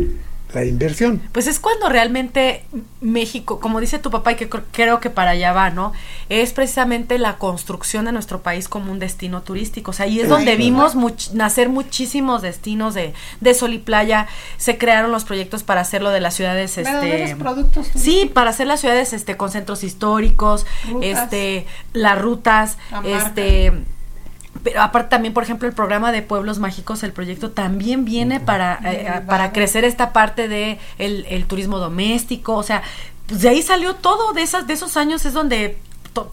[0.54, 1.20] la inversión.
[1.32, 2.64] Pues es cuando realmente
[3.02, 5.92] México, como dice tu papá, y que cr- creo que para allá va, ¿no?
[6.30, 9.90] Es precisamente la construcción de nuestro país como un destino turístico.
[9.90, 14.26] O sea, y es donde vimos much- nacer muchísimos destinos de, de sol y playa.
[14.56, 17.36] Se crearon los proyectos para hacerlo de las ciudades, este.
[17.38, 21.24] productos Sí, para hacer las ciudades este con centros históricos, Rutas.
[21.24, 23.18] este las rutas, La marca.
[23.26, 23.72] este
[24.62, 28.80] pero aparte también, por ejemplo, el programa de Pueblos Mágicos, el proyecto también viene para,
[28.84, 29.26] eh, vago.
[29.26, 32.82] para crecer esta parte de el, el turismo doméstico, o sea,
[33.26, 35.78] pues de ahí salió todo, de esas, de esos años es donde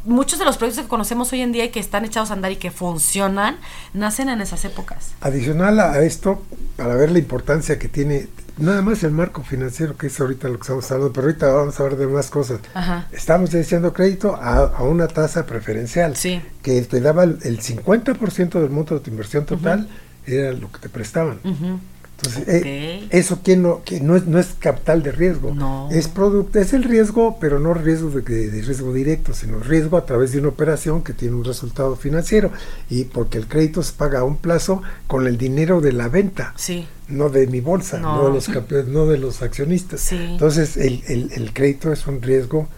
[0.03, 2.51] muchos de los proyectos que conocemos hoy en día y que están echados a andar
[2.51, 3.57] y que funcionan,
[3.93, 5.11] nacen en esas épocas.
[5.21, 6.41] Adicional a esto,
[6.75, 10.55] para ver la importancia que tiene nada más el marco financiero, que es ahorita lo
[10.55, 12.59] que estamos hablando, pero ahorita vamos a hablar de más cosas.
[12.73, 13.07] Ajá.
[13.11, 16.41] Estamos diciendo crédito a, a una tasa preferencial, Sí.
[16.61, 19.87] que te daba el, el 50% del monto de tu inversión total,
[20.25, 21.39] era lo que te prestaban.
[21.43, 21.79] Ujú.
[22.17, 25.89] Entonces, eh, eso que no, que no es, no es capital de riesgo, No.
[25.91, 29.97] es producto, es el riesgo, pero no riesgo de, de- de riesgo directo, sino riesgo
[29.97, 32.51] a través de una operación que tiene un resultado financiero
[32.89, 36.53] y porque el crédito se paga a un plazo con el dinero de la venta,
[36.55, 36.87] Sí.
[37.09, 38.15] no de mi bolsa, No.
[38.15, 39.99] no, de los campe- no de los accionistas.
[39.99, 40.15] Sí.
[40.17, 42.69] Entonces, el, el- el crédito es un riesgo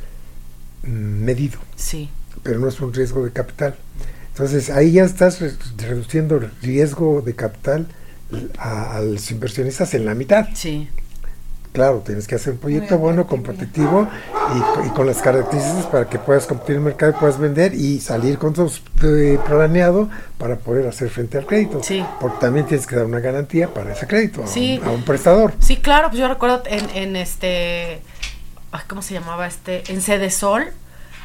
[0.83, 2.09] mm, medido, Sí.
[2.41, 3.75] pero no es un riesgo de capital.
[4.31, 7.87] Entonces, ahí ya estás re- reduciendo el riesgo de capital
[8.57, 10.47] a, a los inversionistas en la mitad.
[10.53, 10.89] Sí.
[11.73, 14.07] Claro, tienes que hacer un proyecto bueno, competitivo
[14.55, 17.37] y, co- y con las características para que puedas competir en el mercado y puedas
[17.37, 18.71] vender y salir con tu
[19.03, 20.09] eh, planeado
[20.39, 21.83] para poder hacer frente al crédito.
[21.83, 22.03] Sí.
[22.19, 24.79] Porque también tienes que dar una garantía para ese crédito a, Sí.
[24.81, 25.53] un, a un prestador.
[25.59, 28.01] Sí, claro, pues yo recuerdo en, en este,
[28.71, 29.83] ay, ¿cómo se llamaba este?
[29.91, 30.65] En Sede Sol,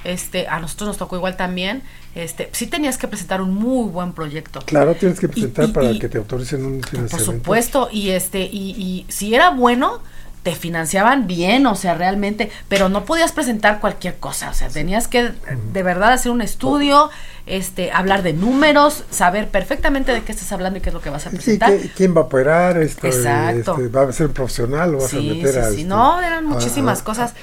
[0.05, 1.83] este, a nosotros nos tocó igual también,
[2.15, 4.61] este, sí tenías que presentar un muy buen proyecto.
[4.67, 7.33] Claro, tienes que presentar y- para y- que te autoricen un Por financiamiento.
[7.33, 10.01] supuesto, y este, y, y si era bueno,
[10.43, 15.07] te financiaban bien, o sea, realmente, pero no podías presentar cualquier cosa, o sea, tenías
[15.07, 15.31] que
[15.73, 17.11] de verdad hacer un estudio,
[17.47, 21.11] este, hablar de números, saber perfectamente de qué estás hablando y qué es lo que
[21.11, 21.71] vas a Sí, presentar.
[21.71, 22.77] ¿qué- ¿quién va a operar?
[22.83, 23.77] Esto, Exacto.
[23.79, 25.65] este, ¿Va a ser un profesional o vas a Sí, meter sí, a...
[25.67, 25.71] sí.
[25.77, 27.35] este, No, eran a- muchísimas a- cosas.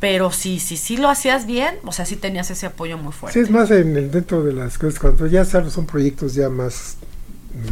[0.00, 3.18] Pero sí, sí, sí lo hacías bien, o sea, sí tenías ese apoyo muy Sí,
[3.18, 3.40] fuerte.
[3.40, 6.96] es más en el, dentro de las cosas, cuando ya sabes, son proyectos ya más,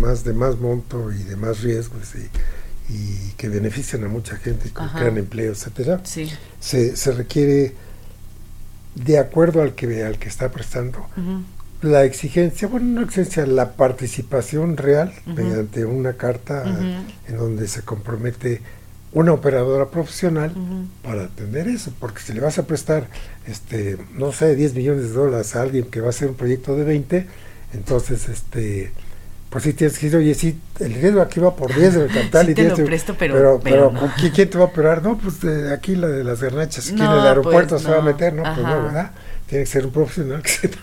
[0.00, 4.70] más de más monto y de más riesgos y, y que benefician a mucha gente,
[4.70, 6.30] que crean empleo, etcétera, Sí.
[6.60, 7.74] se, se requiere
[8.94, 11.06] de acuerdo al que al que está prestando
[11.82, 16.64] la exigencia, bueno, no exigencia, la participación real mediante una carta
[17.28, 18.62] en donde se compromete
[19.14, 20.86] una operadora profesional Ujú.
[21.02, 23.06] para atender eso, porque si le vas a prestar,
[23.46, 26.76] este, no sé, 10 millones de dólares a alguien que va a hacer un proyecto
[26.76, 27.26] de 20,
[27.72, 28.92] entonces, este,
[29.50, 32.46] pues sí tienes que decir, oye, sí, el riesgo aquí va por 10 del capital
[32.46, 34.00] Sí y te lo 10 de- presto, pero- pero, pero pero no.
[34.00, 35.02] ¿con quién, quién te va a operar?
[35.02, 37.88] No, pues de aquí la de las garnachas, aquí en No, el aeropuerto pues, se
[37.90, 38.04] va a no.
[38.06, 38.62] meter, no, pues Ajá.
[38.76, 39.10] no, ¿verdad?
[39.46, 40.78] Tiene que ser un profesional que sepa.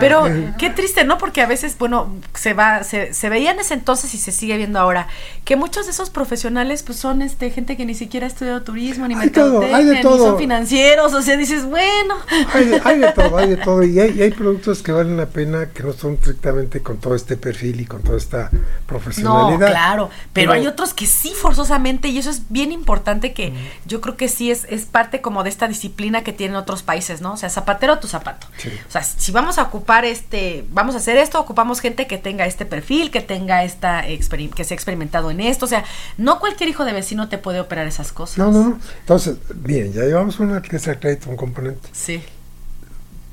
[0.00, 0.24] Pero
[0.58, 1.18] qué triste, ¿no?
[1.18, 4.56] Porque a veces, bueno, se va, se, se veía en ese entonces y se sigue
[4.56, 5.08] viendo ahora,
[5.44, 9.06] que muchos de esos profesionales, pues son este gente que ni siquiera ha estudiado turismo,
[9.08, 10.18] ni Hay todo, hay de ni todo.
[10.18, 12.14] son financieros, o sea, dices, bueno.
[12.52, 13.82] Hay de, hay de todo, hay de todo.
[13.82, 17.14] Y hay, y hay productos que valen la pena que no son estrictamente con todo
[17.14, 19.68] este perfil y con toda esta No, profesionalidad.
[19.70, 23.52] claro, pero, Pero- hay otros que sí forzosamente y eso es bien importante que
[23.86, 27.20] yo creo que sí es, es parte como de esta disciplina que tienen otros países,
[27.20, 27.32] ¿no?
[27.32, 28.46] O sea, zapatero a tu zapato.
[28.56, 28.70] Sí.
[28.88, 32.46] O sea, si vamos a ocupar este, vamos a hacer esto, ocupamos gente que tenga
[32.46, 35.84] este perfil, que tenga esta, que se ha experimentado en esto, o sea,
[36.18, 38.38] no cualquier hijo de vecino te puede operar esas cosas.
[38.38, 38.80] No, no, no.
[39.00, 41.88] Entonces, bien, ya llevamos una que es el crédito, un componente.
[41.92, 42.22] Sí.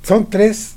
[0.03, 0.73] Son tres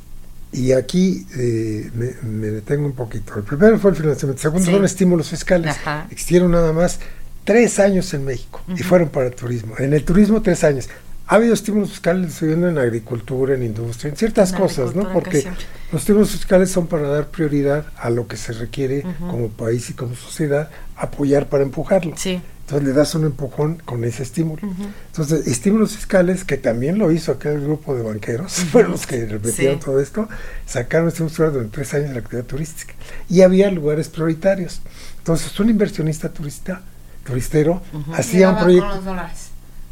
[0.52, 3.34] y aquí eh, me, me detengo un poquito.
[3.36, 4.72] El primero fue el financiamiento, el segundo Sí.
[4.72, 5.76] son estímulos fiscales.
[5.76, 6.06] Ajá.
[6.10, 7.00] Existieron nada más
[7.44, 9.74] tres años en México y fueron para el turismo.
[9.78, 10.88] En el turismo, tres años.
[11.28, 15.12] Ha habido estímulos fiscales subiendo en agricultura, en industria, en ciertas En cosas, ¿no?
[15.12, 15.44] Porque
[15.90, 19.26] los estímulos fiscales son para dar prioridad a lo que se requiere Ujú.
[19.28, 22.14] como país y como sociedad, apoyar para empujarlo.
[22.16, 22.40] Sí.
[22.60, 24.66] Entonces le das un empujón con ese estímulo.
[24.66, 24.84] Ujú.
[25.12, 29.78] Entonces, estímulos fiscales, que también lo hizo aquel grupo de banqueros, fueron los que repitieron
[29.78, 29.84] Sí.
[29.84, 30.28] todo esto,
[30.64, 32.94] sacaron estímulos fiscales durante tres años de la actividad turística.
[33.28, 34.80] Y había lugares prioritarios.
[35.18, 36.82] Entonces, un inversionista turista,
[37.24, 37.82] turistero,
[38.14, 38.86] hacía un proyecto.
[38.86, 39.50] Con los dólares.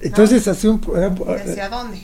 [0.09, 0.81] Entonces, hacía un.
[0.97, 2.03] era un- Y decía, ¿dónde?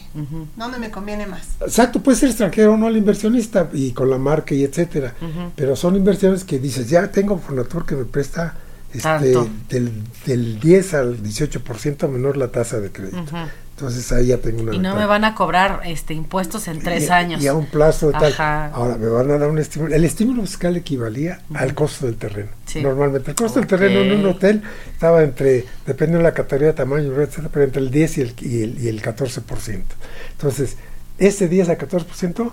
[0.56, 1.42] ¿Dónde me conviene más?
[1.60, 5.14] Exacto, puede ser extranjero o no el inversionista y con la marca y etcétera.
[5.56, 8.54] Pero son inversiones que dices, ya tengo Fonatur que me presta
[8.92, 9.06] este,
[9.68, 9.92] del,
[10.26, 13.18] del 10 al 18% menor la tasa de crédito.
[13.80, 17.04] Entonces ahí ya tengo una Y no me van a cobrar este impuestos en tres
[17.04, 17.42] Y- años.
[17.42, 18.32] Y a un plazo de tal.
[18.32, 18.66] Ajá.
[18.74, 19.94] Ahora me van a dar un estímulo.
[19.94, 22.50] El estímulo fiscal equivalía al costo del terreno.
[22.66, 22.82] Sí.
[22.82, 24.62] Normalmente el costo del terreno en un hotel
[24.92, 28.34] estaba entre, depende de la categoría de tamaño, etcétera, pero entre el 10 y el,
[28.40, 29.80] y el, y el 14%.
[30.32, 30.76] Entonces,
[31.18, 32.52] ese 10 a 14%,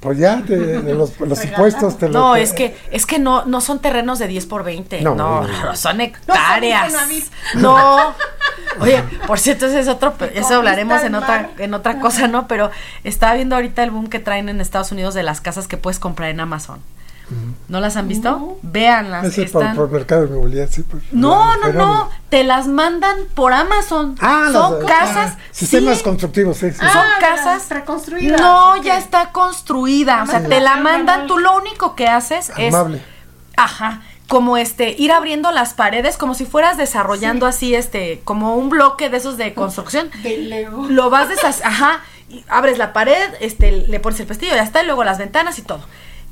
[0.00, 3.44] pues ya de los, los impuestos te lo- No, te- es que es que no
[3.44, 5.02] no son terrenos de 10 por 20.
[5.02, 5.76] No, No, no, no, no.
[5.76, 6.86] son hectáreas.
[6.86, 7.24] Infonavit.
[7.56, 8.14] No.
[8.80, 12.46] Oye, por cierto, ese es otro, eso hablaremos en otra en otra cosa, ¿no?
[12.48, 12.70] Pero
[13.04, 15.98] estaba viendo ahorita el boom que traen en Estados Unidos de las casas que puedes
[15.98, 16.80] comprar en Amazon.
[17.68, 18.30] ¿No las han visto?
[18.30, 18.56] No.
[18.62, 20.82] Véanlas, por, están por mercado inmobiliario, sí.
[20.82, 24.16] pues, No, no, no, te las mandan por Amazon.
[24.20, 28.40] Ah, son las- casas, ah, sistemas sí, constructivos, sí, son Ah, de las casas preconstruidas,
[28.40, 32.74] No, ya está construida, o sea, te la mandan, tú lo único que haces es
[32.74, 33.02] Armable.
[33.56, 38.70] Ajá, como este ir abriendo las paredes como si fueras desarrollando así este como un
[38.70, 40.86] bloque de esos de construcción De Lego.
[40.88, 44.82] lo vas deshaciendo, ajá, y abres la pared, este, le pones el pestillo, ya está,
[44.82, 45.80] y luego las ventanas y todo.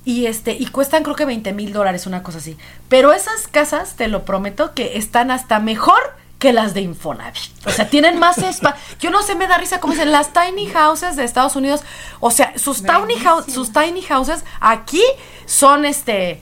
[0.09, 2.57] Y este, y cuestan creo que 20 mil dólares, una cosa así.
[2.89, 6.01] Pero esas casas, te lo prometo, que están hasta mejor
[6.39, 7.67] que las de Infonavit.
[7.67, 8.81] O sea, tienen más espacio.
[9.01, 11.83] Yo no sé, me da risa como dicen las tiny houses de Estados Unidos.
[12.21, 15.03] O sea, sus tiny, sus tiny houses aquí
[15.45, 16.41] son este.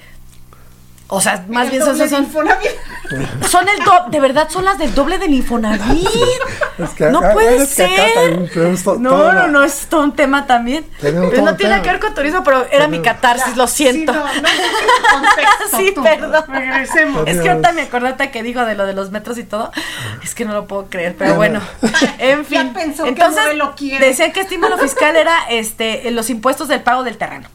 [1.08, 2.26] O sea, más El bien son, son,
[3.48, 6.08] son el do- de verdad son las del doble del Infonavit.
[6.78, 8.98] Es que no puede es que acá ser.
[8.98, 10.84] no, no, la- no, es todo un tema también.
[11.00, 11.82] Todo no tiene tema.
[11.82, 14.12] que ver con turismo, pero era mi catarsis, lo siento.
[14.12, 16.02] Sí, no, no, no, contexto, Sí, tú.
[16.02, 16.44] perdón.
[16.48, 17.22] Regresemos.
[17.26, 19.72] Es que ahorita me acordate que dijo de lo de los metros y todo.
[20.22, 21.60] Es que no lo puedo creer, pero bueno.
[22.18, 22.72] En Ya fin.
[22.74, 24.04] pensó qué Entonces, modelo quiere.
[24.06, 27.48] decían que estímulo fiscal era este los impuestos del pago del terreno.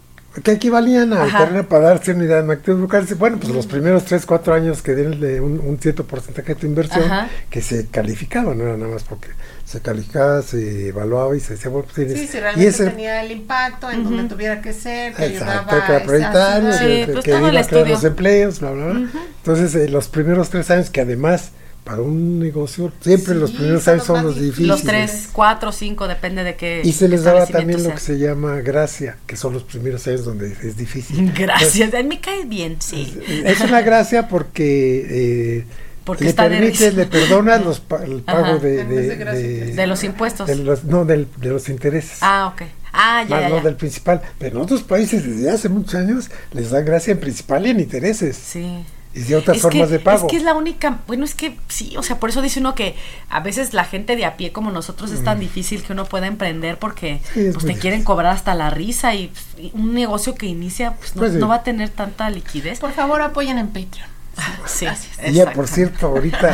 [0.44, 1.40] Que equivalían al Ajá.
[1.40, 3.18] terreno para darse una idea de magnitud locales.
[3.18, 6.66] Bueno, pues los primeros 3, 4 años que de un, un cierto porcentaje de tu
[6.68, 7.28] inversión Ajá.
[7.50, 9.28] que se calificaba, no era nada más porque
[9.66, 12.90] se calificaba, se evaluaba y se decía, bueno, pues tienes- Sí, si y realmente ese,
[12.90, 16.80] tenía el impacto en donde tuviera que ser, que Exacto, ayudaba que a ciudad.
[16.80, 19.10] Sí, que, pues que iba a crear los empleos, bla, bla, bla.
[19.38, 21.52] Entonces, eh, los primeros tres años, que además,
[21.84, 24.68] para un negocio, siempre Sí, los primeros años son los difíciles.
[24.68, 26.82] Los tres, cuatro, cinco, depende de qué.
[26.84, 30.24] Y se les daba también lo que se llama gracia, que son los primeros años
[30.26, 31.32] donde es difícil.
[31.38, 33.18] Gracias, a mí me cae bien, sí.
[33.46, 35.66] Es una gracia porque, eh,
[36.04, 38.58] Porque le permites, le perdonas los pa- el pago Ajá.
[38.60, 40.48] de, de de, gracia, de- De los impuestos.
[40.48, 42.20] de los- no, del- de los intereses.
[42.22, 42.62] Ah, ok.
[42.94, 43.64] Ah, ya, más ya, no ya.
[43.64, 44.22] del principal.
[44.38, 47.80] Pero en otros países desde hace muchos años les dan gracia en principal y en
[47.80, 48.36] intereses.
[48.38, 48.84] Sí.
[49.14, 50.26] Y de otras Es formas que, de pago.
[50.26, 52.76] Es que es la única, bueno, es que sí, o sea, por eso dice uno
[52.76, 52.96] que
[53.30, 56.28] a veces la gente de a pie como nosotros es tan difícil que uno pueda
[56.28, 57.34] emprender porque Mm.
[57.34, 58.04] Sí, pues te quieren difícil.
[58.06, 61.38] cobrar hasta la risa y, y un negocio que inicia pues no, Pues sí.
[61.40, 62.80] no va a tener tanta liquidez.
[62.80, 64.10] Por favor, apoyen en Patreon.
[64.66, 64.86] Sí,
[65.28, 66.52] Y ya, por cierto, ahorita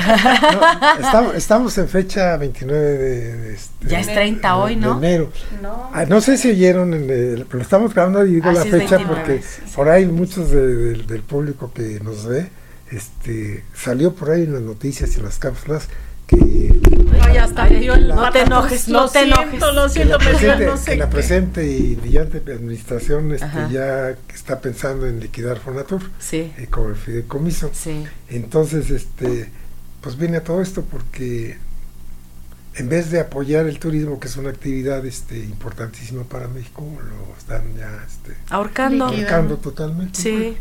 [0.97, 4.97] no, estamos, estamos en fecha 29 de, de este- Ya es 30 hoy, de ¿no?
[4.97, 5.31] enero.
[5.61, 5.89] No.
[5.93, 8.69] Ah, no sé si oyeron, en el- pero estamos grabando y digo Ah, la sí,
[8.69, 12.49] es fecha 29, porque sí, por ahí muchos de- de- del público que nos ve,
[12.91, 15.87] este, salió por ahí en las noticias y en las cápsulas
[16.27, 16.35] que,
[17.11, 19.59] No, ya está, el No te enojes, no Lo te siento, enojes.
[19.73, 21.11] Lo que siento, la me dio el presente, no que sé la qué.
[21.11, 23.69] presente y brillante administración este, Ajá.
[23.71, 27.71] ya está pensando en liquidar Fonatur Sí, eh, como el fideicomiso.
[27.73, 28.05] sí.
[28.29, 29.49] Entonces, este,
[30.01, 31.57] pues viene a todo esto porque
[32.75, 37.35] en vez de apoyar el turismo, que es una actividad este, importantísima para México, lo
[37.37, 39.05] están ya este, Ahorcando.
[39.05, 40.19] Ahorcando totalmente.
[40.21, 40.55] Sí,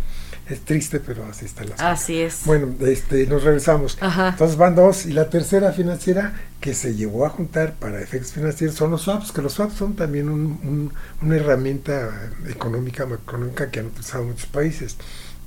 [0.49, 1.91] Es triste, pero así está la cosa.
[1.91, 2.43] así es.
[2.45, 3.99] Bueno, este, nos regresamos.
[4.01, 4.29] Ajá.
[4.29, 5.05] Entonces van dos.
[5.07, 9.33] Y la tercera financiera que se llevó a juntar para efectos financieros son los swaps,
[9.33, 14.47] que los swaps son también un- un- una herramienta económica, macroeconómica que han utilizado muchos
[14.47, 14.97] países,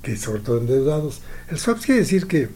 [0.03, 1.21] que sobre todo endeudados.
[1.49, 2.49] El swap quiere decir que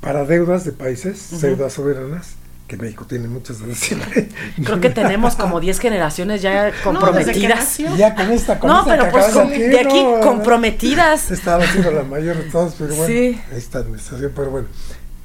[0.00, 2.36] para deudas de países, deudas soberanas,
[2.68, 4.28] que México tiene muchas siempre.
[4.64, 7.80] Creo que tenemos como 10 generaciones ya No, comprometidas.
[7.80, 11.30] Y ya con esta, con No, esta pero pues con- de aquí no, comprometidas.
[11.32, 13.40] Estaba siendo la mayor de todas, pero bueno, Sí.
[13.52, 14.68] esta administración, pero bueno,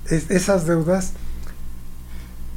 [0.10, 1.12] es- esas deudas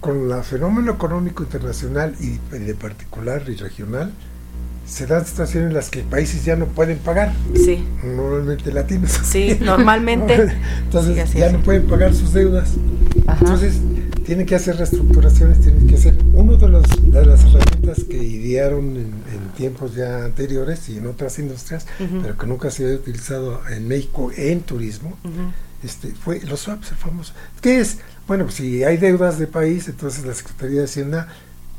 [0.01, 4.13] con el fenómeno económico internacional y de particular y regional,
[4.87, 9.19] se dan situaciones en las que países ya no pueden pagar, Sí, normalmente latinos.
[9.25, 10.53] sí, normalmente.
[10.85, 11.53] Entonces Sí, ya es.
[11.55, 12.75] no pueden pagar sus deudas.
[13.27, 13.39] Ajá.
[13.41, 13.81] Entonces
[14.27, 18.97] tienen que hacer reestructuraciones, tienen que hacer uno de, los, de las herramientas que idearon
[18.97, 22.23] en, en tiempos ya anteriores y en otras industrias, Ujú.
[22.23, 25.53] pero que nunca se había utilizado en México en turismo, Ujú.
[25.85, 27.33] este, fue los swaps, el famoso.
[27.61, 27.99] ¿Qué es?
[28.27, 31.29] Bueno, pues si hay deudas de país, entonces la Secretaría de Hacienda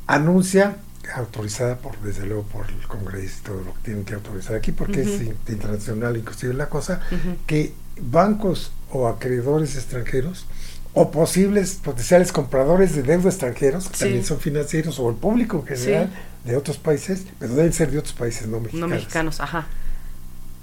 [0.08, 0.78] anuncia,
[1.16, 4.72] autorizada por, desde luego, por el Congreso y todo lo que tienen que autorizar aquí,
[4.72, 5.24] porque es Ujú.
[5.24, 7.02] in- internacional inclusive la cosa,
[7.46, 10.46] que bancos o acreedores extranjeros
[11.00, 14.04] o posibles potenciales compradores de deuda extranjeros, que Sí.
[14.06, 16.10] también son financieros, o el público en general
[16.44, 19.68] de otros países, pero deben ser de otros países, no mexicanos No mexicanos, ajá.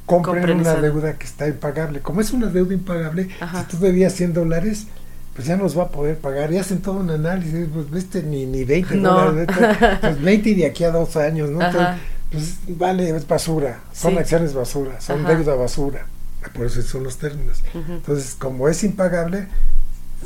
[0.06, 2.00] compren Compren una esa- deuda que está impagable.
[2.00, 3.60] Como es una deuda impagable, Ajá.
[3.62, 4.86] si tú debías 100 dólares,
[5.34, 6.52] pues ya nos va a poder pagar.
[6.52, 9.12] Y hacen todo un análisis, pues viste, ni, ni 20 No.
[9.14, 11.60] dólares, vete, pues 20 y de aquí a dos años, ¿no?
[11.64, 11.96] Entonces,
[12.30, 14.18] pues vale, es basura, son Sí.
[14.18, 15.34] acciones basura, son Ajá.
[15.34, 16.06] deuda basura.
[16.52, 17.62] Por eso son los términos.
[17.72, 19.46] Entonces, como es impagable,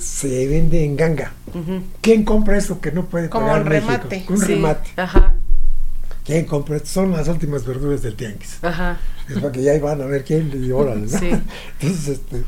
[0.01, 1.33] se vende en ganga.
[1.55, 1.83] Ujú.
[2.01, 3.89] ¿Quién compra eso que no puede Como pagar un México?
[3.93, 4.25] remate.
[4.29, 4.91] Un Sí, remate.
[4.97, 5.35] Ajá,
[6.25, 6.79] ¿Quién compra?
[6.85, 8.59] Son las últimas verduras del tianguis.
[8.63, 8.99] ajá.
[9.29, 11.19] Es para que ya van a ver quién le dio órale, ¿no?
[11.19, 11.31] Sí.
[11.81, 12.45] Entonces, este,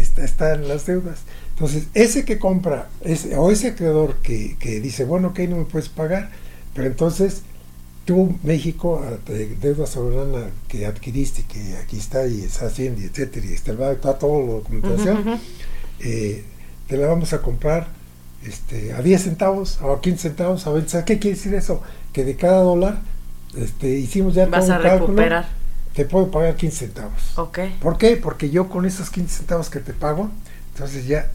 [0.00, 1.20] está, están las deudas.
[1.54, 5.64] Entonces, ese que compra, ese, o ese acreedor que, que dice, bueno, ok, no me
[5.64, 6.30] puedes pagar,
[6.74, 7.42] pero entonces
[8.04, 13.46] tú, México, de- deuda soberana que adquiriste, que aquí está y está haciendo, y etcétera,
[13.46, 15.38] y está, está toda la documentación,
[16.00, 16.44] eh,
[16.90, 17.86] te la vamos a comprar
[18.44, 21.82] este, a 10 centavos, o a 15 centavos, a 20 ¿Qué quiere decir eso?
[22.12, 22.98] Que de cada dólar
[23.56, 25.48] este, hicimos ya Vas todo a un cálculo, recuperar.
[25.94, 27.38] te puedo pagar 15 centavos.
[27.38, 27.60] Ok.
[27.80, 28.16] ¿Por qué?
[28.16, 30.30] Porque yo con esos 15 centavos que te pago,
[30.74, 31.30] entonces ya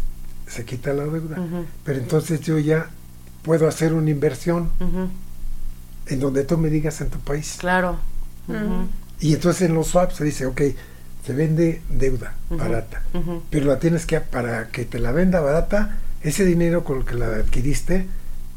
[0.45, 1.37] se quita la deuda.
[1.85, 2.89] Pero entonces yo ya
[3.41, 4.69] puedo hacer una inversión
[6.07, 7.55] en donde tú me digas en tu país.
[7.59, 7.97] Claro.
[9.21, 10.61] Y entonces en los swaps se dice, ok,
[11.25, 12.59] se vende deuda Ujú.
[12.59, 13.41] barata, ujú.
[13.49, 17.15] pero la tienes que, para que te la venda barata, ese dinero con el que
[17.15, 18.05] la adquiriste,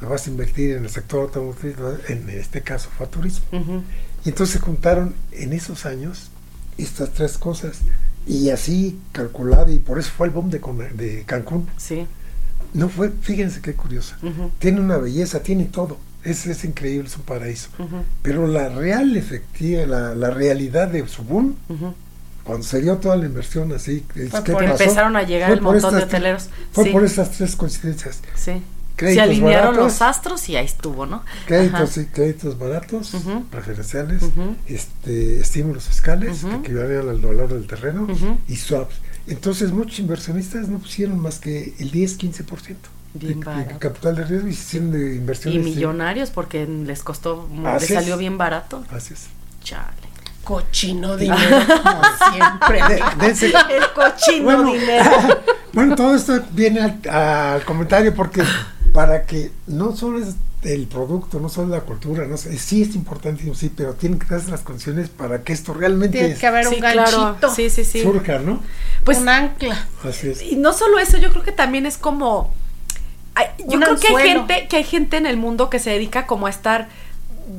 [0.01, 1.75] lo vas a invertir en el sector automotriz,
[2.09, 3.45] en este caso fue a turismo.
[3.53, 3.83] Ujú.
[4.25, 6.31] Y entonces se juntaron en esos años
[6.77, 7.79] estas tres cosas.
[8.27, 10.59] Y así calculado, y por eso fue el boom de,
[10.95, 11.67] de Cancún.
[11.79, 12.07] Sí.
[12.75, 14.15] No fue, fíjense qué curioso.
[14.23, 15.97] Ujú, Tiene una belleza, tiene todo.
[16.23, 17.71] Es, es increíble, es un paraíso.
[18.23, 21.57] Pero la real efectiva, la, la realidad de su boom.
[22.49, 24.83] Cuando se dio toda la inversión así, es Fue ¿qué por- pasó?
[24.83, 26.49] Empezaron a llegar Fue el montón de hoteleros.
[26.73, 26.91] Fue Sí.
[26.91, 28.21] por esas tres coincidencias.
[28.35, 28.61] Sí.
[28.99, 31.23] Se alinearon baratos, los astros y ahí estuvo, ¿no?
[31.47, 33.13] Créditos, y créditos baratos,
[33.49, 34.25] preferenciales,
[34.67, 36.63] este, estímulos fiscales Ujú.
[36.63, 38.09] que equivalían al valor del terreno
[38.49, 38.97] y swaps.
[39.29, 44.49] Entonces muchos inversionistas no pusieron más que el 10-15% de, Bien de capital de riesgo
[44.49, 45.65] y hicieron de Y inversiones.
[45.65, 47.95] de- millonarios porque les costó, les es.
[47.95, 48.85] salió bien barato.
[48.91, 49.27] Así es.
[49.63, 49.93] Chale.
[50.49, 52.01] Cochino dinero, como
[52.33, 52.83] siempre.
[52.89, 54.73] De- dense- El cochino Bueno.
[54.73, 55.11] dinero.
[55.75, 58.43] bueno, todo esto viene al, al comentario porque
[58.95, 62.95] para que no solo es el producto, no solo la cultura, no sé, sí es
[62.95, 66.65] importantísimo, sí, pero tienen que darse las condiciones para que esto realmente Tiene que haber
[66.65, 67.03] Sí, un claro.
[67.25, 68.01] ganchito, Sí, sí, sí.
[68.03, 68.61] surja, ¿no?
[69.05, 69.87] Pues un ancla.
[70.03, 70.41] Así es.
[70.43, 72.53] Y no solo eso, yo creo que también es como.
[73.59, 76.27] Yo Un creo que hay gente, que hay gente en el mundo que se dedica
[76.27, 76.89] como a estar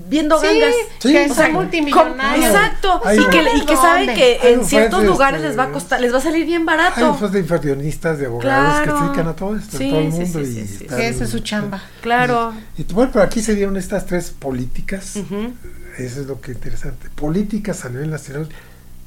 [0.10, 0.74] viendo Sí, gangas.
[1.00, 2.46] Sí, que o son sea, multimillonarios.
[2.46, 3.02] Exacto.
[3.06, 5.72] Hay y, que, y que saben que Hay en ciertos lugares este- les va a
[5.72, 7.18] costar, les va a salir bien Hay barato.
[7.26, 10.12] un de inversionistas, de abogados que se dedican a todo esto, Sí, en todo el
[10.12, 10.40] sí, mundo.
[10.46, 11.82] sí, y esa es su chamba.
[12.02, 12.54] Claro.
[12.78, 15.16] Y bueno, pero aquí se dieron estas tres políticas,
[15.98, 18.48] eso es lo que es interesante, políticas a nivel nacional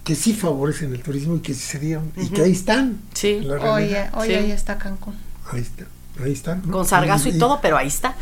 [0.05, 2.99] que sí favorecen el turismo y que sí se dieron, y que ahí están.
[3.15, 3.41] Sí.
[3.43, 3.49] Sí.
[4.35, 5.15] ahí está Cancún.
[5.53, 5.87] Ahí están,
[6.25, 6.63] ahí están.
[6.67, 6.73] ¿no?
[6.73, 8.15] Con sargazo y, todo, pero ahí está.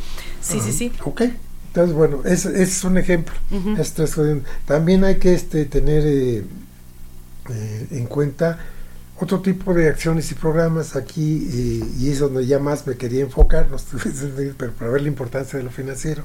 [0.43, 0.93] Sí, Ajá, sí, sí.
[1.05, 1.23] Ok,
[1.71, 3.35] entonces bueno, ese es un ejemplo.
[3.79, 4.17] Esto es
[4.67, 6.45] también hay que este, tener eh,
[7.51, 8.59] eh, en cuenta
[9.19, 13.21] otro tipo de acciones y programas aquí, eh, y es donde ya más me quería
[13.21, 13.77] enfocar, no
[14.57, 16.23] pero para ver la importancia de lo financiero.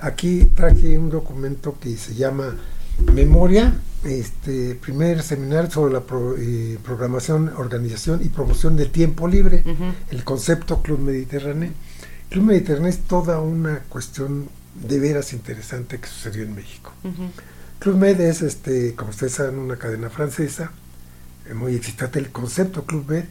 [0.00, 2.56] Aquí traje un documento que se llama
[3.14, 3.74] Memoria,
[4.04, 9.62] este primer seminario sobre la pro- eh, programación, organización y promoción del tiempo libre,
[10.10, 11.70] el concepto Club Mediterráneo.
[12.30, 14.48] Club Mediterráneo es toda una cuestión
[14.80, 16.92] de veras interesante que sucedió en México.
[17.78, 20.72] Club Med es, este, como ustedes saben, una cadena francesa,
[21.48, 22.18] eh, muy exitosa.
[22.18, 23.24] El concepto Club Med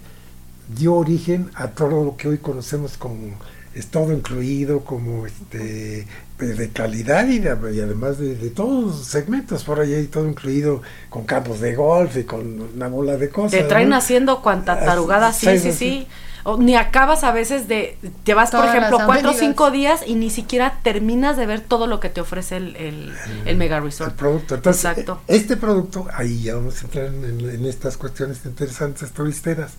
[0.75, 3.37] dio origen a todo lo que hoy conocemos como
[3.73, 8.85] es todo incluido, como este pues, de calidad y, de- y además de, de todos
[8.97, 13.17] los segmentos, por ahí hay todo incluido con campos de golf y con una bola
[13.17, 13.51] de cosas.
[13.51, 13.95] Te traen ¿no?
[13.95, 16.07] haciendo cuanta tarugada, sí, sí, sí.
[16.49, 20.15] O ni acabas a veces de, te vas por ejemplo cuatro o cinco días y
[20.15, 23.83] ni siquiera terminas de ver todo lo que te ofrece el, el, el mega el
[23.83, 24.15] resort.
[24.15, 24.55] producto.
[24.55, 25.19] Entonces, Exacto.
[25.27, 29.73] eh, este producto, ahí ya vamos a entrar en, en estas cuestiones interesantes turisteras.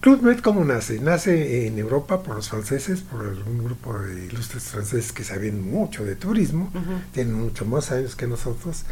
[0.00, 0.98] Club Med, ¿cómo nace?
[0.98, 6.04] Nace en Europa por los franceses, por un grupo de ilustres franceses que sabían mucho
[6.04, 6.72] de turismo,
[7.12, 8.82] tienen mucho más años que nosotros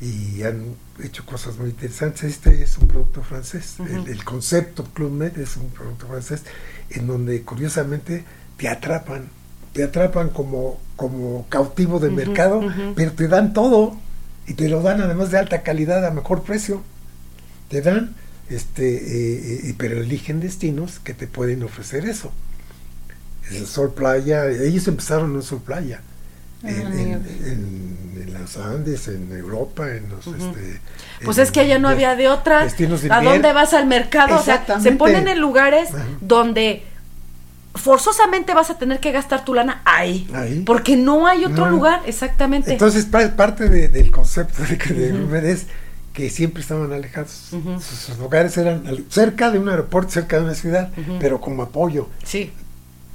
[0.00, 2.24] y han hecho cosas muy interesantes.
[2.24, 3.76] Este es un producto francés.
[3.80, 6.42] El, el concepto Club Med es un producto francés
[6.90, 8.24] en donde curiosamente
[8.56, 9.28] te atrapan,
[9.72, 12.62] te atrapan como, como cautivo de mercado,
[12.94, 13.96] pero te dan todo
[14.46, 16.82] y te lo dan además de alta calidad a mejor precio.
[17.68, 18.14] Te dan,
[18.48, 22.32] este, eh, eh, pero eligen destinos que te pueden ofrecer eso.
[23.50, 26.00] Es el Sol Playa, ellos empezaron en Sol Playa.
[26.64, 27.12] Ah, En, en,
[27.44, 30.80] en- en los Andes, en Europa, en los este,
[31.24, 32.66] Pues es que allá no había de otra.
[33.10, 34.36] ¿A dónde vas al mercado?
[34.38, 35.90] O sea, se ponen en lugares
[36.20, 36.82] donde
[37.74, 40.28] forzosamente vas a tener que gastar tu lana ahí.
[40.32, 40.62] Ahí.
[40.64, 41.70] Porque no hay otro No.
[41.70, 42.72] lugar, exactamente.
[42.72, 45.66] Entonces, pa- parte de- del concepto de, que de Med es
[46.14, 47.30] que siempre estaban alejados.
[47.30, 50.90] Sus, sus lugares eran cerca de un aeropuerto, cerca de una ciudad,
[51.20, 52.08] pero como apoyo.
[52.24, 52.52] sí.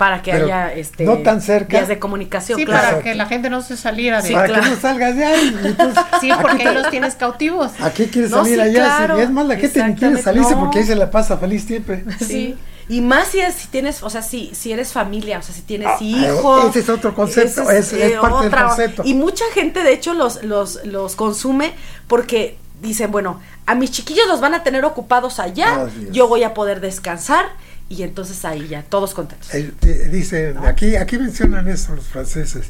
[0.02, 1.78] Para que Pero haya este no tan cerca.
[1.78, 2.88] vías de comunicación, Sí, claro.
[2.88, 4.64] para que la gente no se saliera de Sí, para claro.
[4.64, 5.56] que no salgas de ahí.
[5.64, 7.72] Entonces, Sí, aquí porque ahí los tienes cautivos.
[7.80, 8.74] ¿A qué quieres No, salir sí, allá?
[8.98, 10.60] claro, Si- es más, la gente ni quiere salirse No.
[10.62, 12.04] porque ahí se la pasa feliz siempre.
[12.20, 12.58] Sí.
[12.90, 15.62] Y más si, es, si tienes, o sea, si, si eres familia, o sea, si
[15.62, 16.66] tienes Ah, hijos.
[16.72, 17.78] ese es otro concepto, ese
[18.08, 19.04] es- es parte del concepto.
[19.06, 21.74] Y mucha gente, de hecho, los, los, los consume
[22.08, 26.12] porque dicen, bueno, a mis chiquillos los van a tener ocupados allá, es.
[26.12, 27.46] yo voy a poder descansar
[27.92, 29.54] y entonces ahí ya, todos contentos.
[29.54, 32.68] El- te- dicen, aquí, aquí mencionan eso los franceses,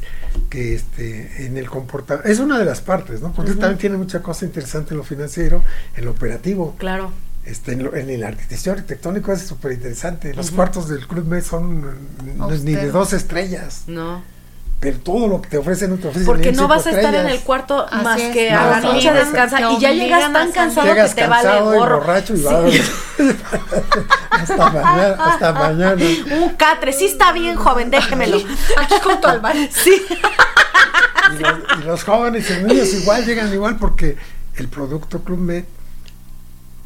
[0.50, 3.32] que este, en el comportamiento, es una de las partes, ¿no?
[3.34, 5.64] Porque también tiene mucha cosa interesante en lo financiero,
[5.96, 7.12] en lo operativo, Claro.
[7.46, 10.34] este, en, lo- en el arquitectura arquitectónico es súper interesante.
[10.34, 11.82] Los cuartos del Club Med son
[12.38, 14.24] no ni de dos estrellas, No.
[14.82, 17.40] Pero todo lo que te ofrecen te ofrecen Porque no vas a estar en el
[17.42, 18.34] cuarto Así más es.
[18.34, 21.14] que No, a la noche a obligan- descansar te y ya llegas tan cansado Llegas
[21.14, 21.98] que te vale cansado y gorro.
[22.00, 22.44] borracho y Sí.
[22.44, 22.56] vas
[24.32, 26.06] hasta mañana, hasta mañana.
[26.42, 28.38] Un catre, sí está bien, joven, déjemelo.
[28.78, 29.56] Aquí junto al bar.
[29.72, 30.02] Sí.
[31.34, 34.18] Y los, y los jóvenes y los niños igual llegan igual porque
[34.56, 35.64] el producto Club Med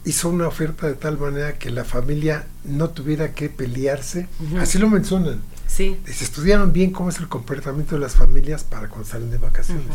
[0.03, 4.27] hizo una oferta de tal manera que la familia no tuviera que pelearse.
[4.59, 5.41] Así lo mencionan.
[5.76, 5.99] Sí.
[6.05, 9.86] Se estudiaron bien cómo es el comportamiento de las familias para cuando salen de vacaciones.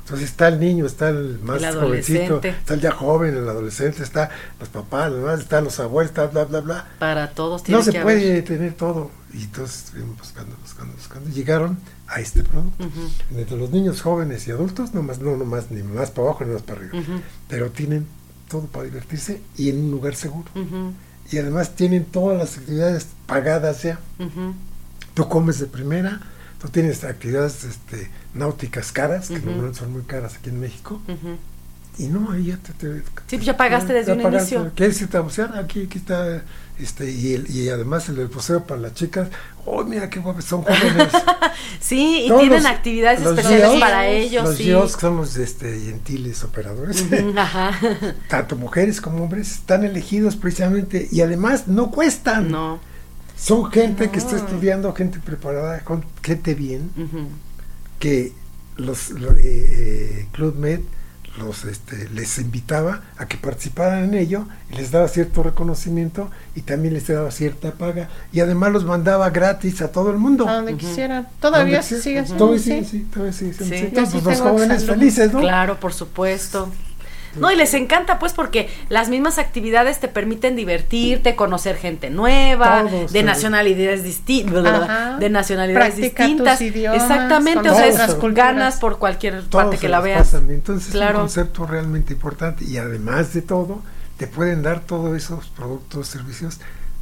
[0.00, 4.04] Entonces está el niño, está el más El jovencito, está el ya joven, el adolescente,
[4.04, 6.88] está los papás, los están los abuelos, está bla, bla, bla.
[7.00, 8.44] Para todos tiene No se que puede haber.
[8.44, 9.10] tener todo.
[9.34, 11.28] Y entonces estuvimos buscando, buscando, buscando.
[11.30, 12.86] Llegaron a este producto.
[13.34, 16.44] Entre los niños jóvenes y adultos, no más, no, no más, ni más para abajo
[16.44, 16.98] ni más para arriba.
[17.48, 18.06] Pero tienen
[18.48, 20.48] todo para divertirse y en un lugar seguro.
[21.32, 23.98] Y además tienen todas las actividades pagadas ya.
[25.16, 26.20] Tú comes de primera,
[26.60, 31.00] tú tienes actividades este, náuticas caras, que normalmente son muy caras aquí en México.
[31.98, 34.54] Y no, ahí ya te, te- Sí, pues ya pagaste desde un pagaste.
[34.56, 34.72] inicio.
[34.76, 35.56] ¿Quieres irte a bucear?
[35.58, 36.42] Aquí, aquí está.
[36.78, 39.28] Este, y, el, y además el buceo para las chicas.
[39.64, 40.44] ¡Oh, mira qué guapos!
[40.44, 41.08] Son jóvenes.
[41.80, 44.64] Sí, y Todos tienen los- actividades los especiales para ellos, Los sí.
[44.66, 47.02] Que son los este, gentiles operadores,
[47.36, 47.72] Ajá.
[48.28, 52.50] tanto mujeres como hombres, están elegidos precisamente y además no cuestan.
[52.50, 52.78] No.
[53.36, 55.82] Son gente que está estudiando, gente preparada,
[56.22, 56.90] gente bien,
[57.98, 58.32] que
[58.76, 60.80] los lo- eh, eh, Club Med
[61.38, 66.62] los este, les invitaba a que participaran en ello y les daba cierto reconocimiento y
[66.62, 70.48] también les daba cierta paga y además los mandaba gratis a todo el mundo.
[70.48, 71.28] A donde quisieran.
[71.38, 72.32] Todavía ¿Dónde sigue así.
[72.38, 72.84] Todavía sí.
[72.90, 73.82] sí, todavía sigue siendo Sí.
[73.82, 75.40] Yo Entonces, sí los jóvenes felices, ¿no?
[75.40, 76.72] Claro, por supuesto.
[77.40, 82.84] No, y les encanta pues porque las mismas actividades te permiten divertirte, conocer gente nueva,
[82.88, 85.16] Todos, de nacionalidades distintas, Ajá.
[85.18, 86.60] de nacionalidades Practica tus distintas.
[86.60, 87.96] idiomas, Exactamente, o sea, es
[88.34, 90.18] ganas por cualquier Todos parte que la veas.
[90.28, 90.50] pasan.
[90.50, 91.10] Entonces Claro.
[91.10, 93.82] es un concepto realmente importante y además de todo,
[94.16, 96.58] te pueden dar todos esos productos, servicios,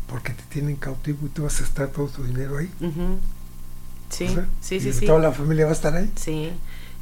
[0.09, 2.71] porque te tienen cautivo y tú vas a estar todo tu dinero ahí.
[4.11, 5.07] Sí, O sea, sí, y sí, sí.
[5.07, 6.11] Toda la familia va a estar ahí.
[6.17, 6.53] Sí.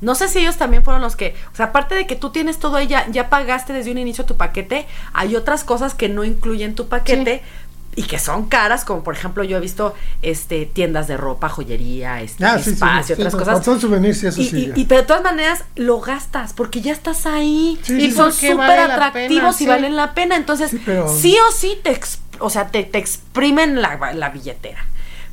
[0.02, 2.58] No sé si ellos también fueron los que, o sea, aparte de que tú tienes
[2.58, 6.24] todo ahí, ya, ya pagaste desde un inicio tu paquete, hay otras cosas que no
[6.24, 7.40] incluyen tu paquete
[7.94, 12.20] y que son caras, como por ejemplo yo he visto este tiendas de ropa, joyería,
[12.22, 13.64] este Ah, sí, sí, espacio, sí, otras son- cosas.
[13.64, 14.72] Son souvenirs y eso Y, sí.
[14.74, 18.32] y- pero de todas maneras lo gastas porque ya estás ahí Sí, y sí, son
[18.32, 20.36] súper vale atractivos pena, y valen la pena.
[20.36, 20.70] Entonces,
[21.20, 24.84] sí, o sí te, ex- o sea, te, te exprimen la, la billetera.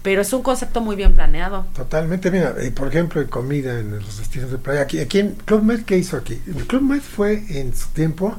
[0.01, 1.65] Pero es un concepto muy bien planeado.
[1.75, 4.81] Totalmente, mira, eh, por ejemplo, en comida en los destinos de playa.
[4.81, 6.41] Aquí, aquí en Club Med, ¿qué hizo aquí?
[6.47, 8.37] El Club Med fue en su tiempo,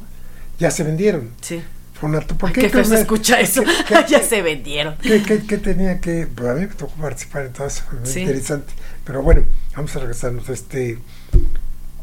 [0.59, 1.31] ya se vendieron.
[1.43, 1.63] Sí.
[2.01, 3.63] ¿por qué qué se escucha eso.
[3.63, 4.97] ¿Qué- qué- ya se vendieron.
[5.03, 5.19] ¿Qué,
[5.59, 6.27] tenía que.?
[6.35, 8.21] Pues a mí me tocó participar en todo eso, fue muy Sí.
[8.21, 8.73] interesante.
[9.05, 9.43] Pero bueno,
[9.77, 10.49] vamos a regresarnos.
[10.49, 10.99] Este,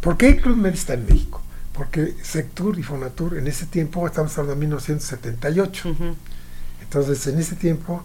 [0.02, 1.42] ¿Por qué Club Med está en México?
[1.74, 5.90] Porque Sectur y Fonatur en ese tiempo, estamos hablando de 1978.
[5.90, 6.16] Ujú.
[6.84, 8.04] Entonces, en ese tiempo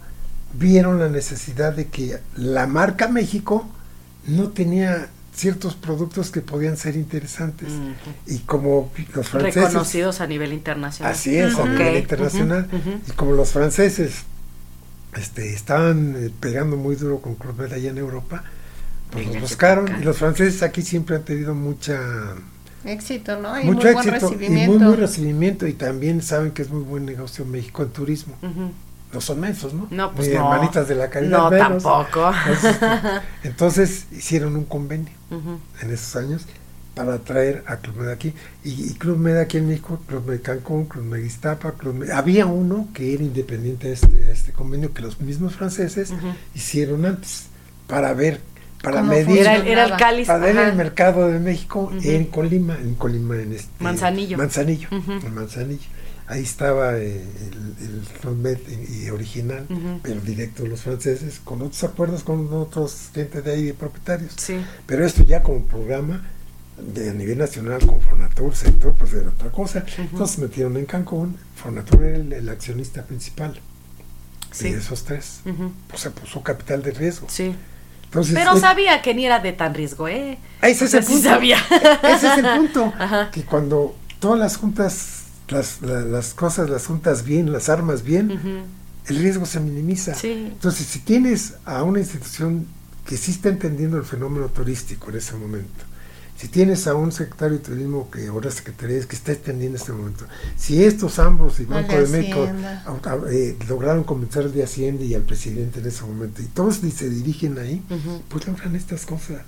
[0.53, 3.67] vieron la necesidad de que la marca México
[4.27, 7.69] no tenía ciertos productos que podían ser interesantes.
[8.27, 9.63] Y como los franceses.
[9.63, 11.11] Reconocidos a nivel internacional.
[11.11, 12.67] Así es, a nivel internacional.
[13.07, 14.23] Y como los franceses
[15.15, 18.43] este, estaban eh, pegando muy duro con Club Med allá en Europa,
[19.11, 20.01] pues los buscaron.
[20.01, 21.99] Y los franceses aquí siempre han tenido mucha
[22.85, 23.59] Éxito, ¿no?
[23.59, 25.67] Y mucho muy buen éxito y muy buen recibimiento.
[25.67, 28.35] Y también saben que es muy buen negocio México en turismo.
[29.13, 29.87] No son mensos, ¿no?
[29.91, 30.51] No, pues Ni no.
[30.51, 31.37] hermanitas de la caridad.
[31.37, 31.83] No, menos.
[31.83, 32.31] tampoco.
[32.47, 32.75] Entonces,
[33.43, 35.13] entonces, hicieron un convenio
[35.81, 36.45] en esos años
[36.95, 38.33] para traer a Club Med aquí.
[38.63, 42.11] Y, y Club Med aquí en México, Club Med Cancún, Club Med Iztapa, Club Med-
[42.11, 46.11] Había uno que era independiente de este, a este convenio que los mismos franceses
[46.53, 47.47] hicieron antes
[47.87, 48.41] para ver,
[48.83, 49.97] para ¿Cómo medir, Era, el- era el Funcionaba.
[49.97, 50.27] cáliz.
[50.27, 54.37] para ver el mercado de México en Colima, en Colima, en este Manzanillo.
[54.37, 55.81] Manzanillo, en Manzanillo.
[56.27, 57.21] Ahí estaba eh,
[57.81, 58.01] el,
[58.55, 59.65] el y- original,
[60.01, 64.33] pero directo de los franceses, con otros acuerdos con otros gente de ahí, de propietarios.
[64.37, 64.63] Sí.
[64.85, 66.23] Pero esto ya como programa
[66.77, 69.79] de, a nivel nacional con Fonatur, sector, pues era otra cosa.
[69.79, 70.01] Ujú.
[70.01, 73.59] Entonces metieron en Cancún, Fonatur era el, el accionista principal.
[74.51, 74.71] Sí.
[74.71, 75.39] de esos tres,
[75.87, 77.25] pues se puso capital de riesgo.
[77.27, 77.55] Sí.
[78.03, 80.37] Entonces, Pero sabía que ni era de tan riesgo, ¿eh?
[80.61, 81.27] ese O es sea, el sí punto.
[81.29, 81.57] sabía.
[82.03, 82.93] Ese es el punto.
[82.99, 83.31] Ajá.
[83.31, 85.22] Que cuando todas las juntas,
[85.53, 88.31] las, la- las cosas las juntas bien, las armas bien,
[89.07, 90.13] el riesgo se minimiza.
[90.15, 90.49] Sí.
[90.51, 92.65] Entonces, si tienes a una institución
[93.05, 95.83] que sí está entendiendo el fenómeno turístico en ese momento,
[96.37, 99.91] si tienes a un secretario de turismo que ahora es secretaría que está entendiendo este
[99.93, 100.25] momento,
[100.57, 102.49] si estos ambos y Banco de México
[103.31, 107.09] eh, lograron convencer al de Hacienda y al presidente en ese momento, y todos se
[107.09, 107.81] dirigen ahí,
[108.29, 109.41] pues logran estas cosas.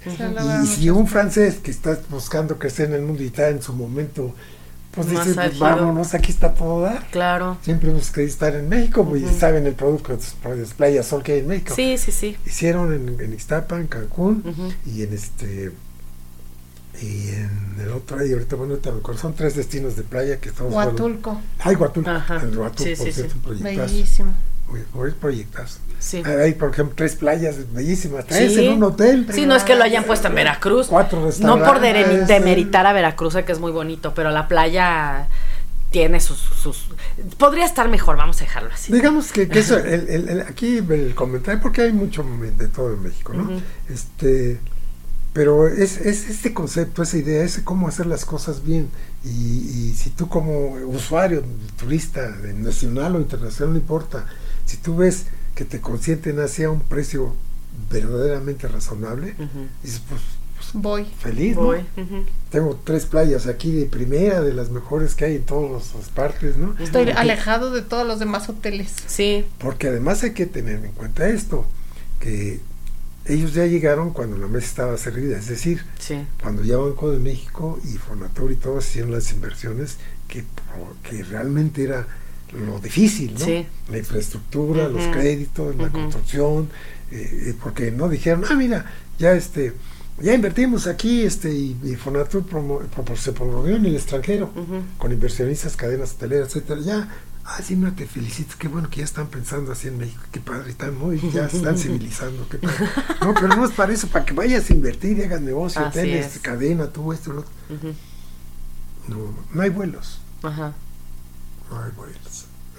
[0.63, 3.73] Y, si un francés que está buscando crecer en el mundo y está en su
[3.73, 4.33] momento,
[4.95, 7.05] pues Más dice, pues vámonos, aquí está todo dar.
[7.11, 7.57] Claro.
[7.61, 11.21] Siempre hemos querido estar en México, pues, y saben el producto de las playas sol
[11.23, 11.73] que hay en México.
[11.75, 12.37] Sí, sí, sí.
[12.45, 14.43] Hicieron en, en Ixtapa, en Cancún,
[14.85, 15.71] y en este
[17.01, 20.39] y en el otro, y ahorita bueno, ahorita me acuerdo, son tres destinos de playa
[20.39, 22.37] que estamos Huatulco, Ay, Huatulco, Ajá.
[22.41, 23.37] el Huatulco, Sí, por sí, cierto, sí.
[23.37, 23.91] un proyectazo.
[23.93, 24.33] bellísimo.
[24.93, 25.79] Muy proyectazo.
[25.99, 26.21] Sí.
[26.25, 28.65] Hay, por ejemplo, tres playas bellísimas, tres Sí.
[28.67, 29.27] en un hotel.
[29.33, 30.87] Sí, no es que lo hayan puesto en Veracruz.
[30.87, 31.67] Cuatro No restaurantes.
[31.67, 35.27] por dere- demeritar a Veracruz, que es muy bonito, pero la playa
[35.91, 36.87] tiene sus, sus...
[37.37, 38.91] Podría estar mejor, vamos a dejarlo así.
[38.91, 42.23] Digamos que, que eso, el, el- el- aquí el comentario, porque hay mucho
[42.57, 43.49] de todo en México, ¿no?
[43.87, 44.59] Este,
[45.31, 48.89] pero es, es este concepto, esa idea, ese cómo hacer las cosas bien.
[49.23, 51.43] Y, y si tú como usuario,
[51.77, 54.25] turista, nacional o internacional, no importa,
[54.65, 57.33] si tú ves que te consienten hacia un precio
[57.89, 59.35] verdaderamente razonable,
[59.83, 60.21] dices, pues,
[60.55, 61.05] pues, Voy.
[61.19, 61.63] feliz, ¿no?
[61.63, 61.79] Voy.
[61.97, 62.23] ujú.
[62.49, 66.57] Tengo tres playas aquí de primera, de las mejores que hay en todas las partes,
[66.57, 66.71] ¿no?
[66.79, 68.93] Estoy Porque- alejado de todos los demás hoteles.
[69.07, 71.65] Sí, Porque además hay que tener en cuenta esto,
[72.19, 72.59] que
[73.25, 76.25] ellos ya llegaron cuando la mesa estaba servida, es decir, sí.
[76.41, 79.97] cuando ya Banco de México y Fonatur y todos hicieron las inversiones
[80.27, 80.43] que,
[81.09, 82.07] que realmente era
[82.55, 83.39] lo difícil, ¿no?
[83.45, 83.65] Sí.
[83.91, 86.69] La infraestructura, los créditos, la construcción,
[87.11, 88.85] eh, eh, porque no dijeron, ah, mira,
[89.19, 89.73] ya este,
[90.21, 92.81] ya invertimos aquí, este, y, y Fonatur promo-
[93.15, 94.51] se promovió en el extranjero,
[94.97, 97.09] con inversionistas, cadenas hoteleras, etcétera, ya,
[97.45, 100.39] ah, sí, no te felicito, qué bueno que ya están pensando así en México, qué
[100.39, 102.75] padre, están muy, ya están civilizando, qué padre.
[103.21, 105.99] No, pero no es para eso, para que vayas a invertir y hagas negocio, Así
[105.99, 106.41] hoteles, es.
[106.41, 107.51] cadena, todo esto, lo otro.
[109.07, 109.17] No,
[109.53, 110.73] no hay vuelos, Ajá.
[111.69, 112.17] no hay vuelos.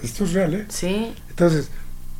[0.03, 0.65] Esto es real, ¿eh?
[0.69, 1.13] Sí.
[1.29, 1.69] Entonces,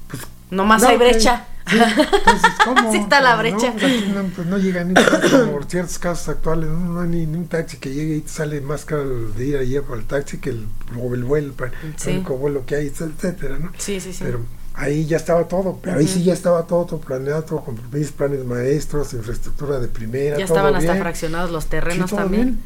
[0.08, 1.46] pues Nomás No, hay brecha.
[1.70, 2.92] Sí, entonces, ¿cómo?
[2.94, 3.68] Sí está la brecha.
[3.68, 7.10] No, pues aquí no, pues no llega ni por ciertos casos actuales, no, no hay
[7.10, 10.00] ni, ni un taxi que llegue y te sale más caro de ir allá para
[10.00, 10.66] el taxi que el,
[10.98, 12.12] o el vuelo, para Sí.
[12.12, 13.72] el único vuelo que hay, etcétera, ¿no?
[13.78, 14.24] Sí, sí, sí.
[14.24, 14.40] Pero
[14.76, 18.12] ahí ya estaba todo, pero ahí sí ya estaba todo, todo planeado, todo con mis
[18.14, 22.44] planes maestros, infraestructura de primera, ya todo estaban hasta fraccionados los Sí, terrenos todo también.
[22.46, 22.60] bien.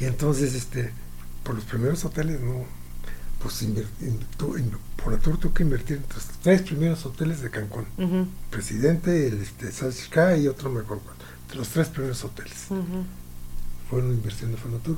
[0.00, 0.90] Y entonces, este,
[1.42, 2.64] por los primeros hoteles, no,
[3.42, 4.70] pues inver- in- tú- in-
[5.02, 7.86] por Natur tuvo que invertir en los tres primeros hoteles de Cancún.
[7.96, 11.00] Ujú, Presidente, el este, Salsica y otro mejor
[11.48, 12.66] de los tres primeros hoteles.
[13.88, 14.96] Fueron inversión de Fonatur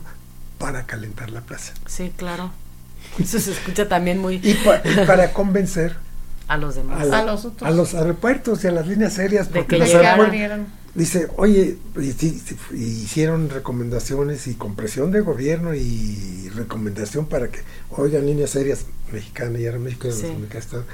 [0.58, 1.72] para calentar la plaza.
[1.86, 2.50] Sí, claro.
[3.18, 5.96] Eso se escucha también muy Y, pa- y para convencer
[6.48, 7.00] a los demás.
[7.02, 7.68] a, la- A los otros.
[7.70, 10.66] a los aeropuertos y a las líneas aéreas, De porque que los aeropuertos- abrieron.
[10.94, 17.24] Dice, oye, y, sí, sí, y hicieron recomendaciones y con presión de gobierno y recomendación
[17.26, 20.26] para que, oigan, líneas aéreas mexicanas y ahora México Sí.
[20.52, 20.84] Están,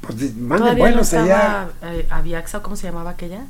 [0.00, 1.68] pues manden Todavía no vuelos allá.
[1.82, 3.44] eh, Aviaxa, ¿o ¿cómo se llamaba aquella?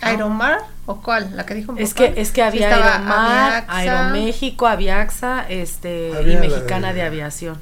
[0.00, 1.30] ¿Aeromar o cuál?
[1.36, 3.76] La que dijo Es que es que Sí, había estaba Aeromar, Aviaxa.
[3.78, 7.58] Aeroméxico, Aviaxa, este Había y Mexicana de- de Aviación.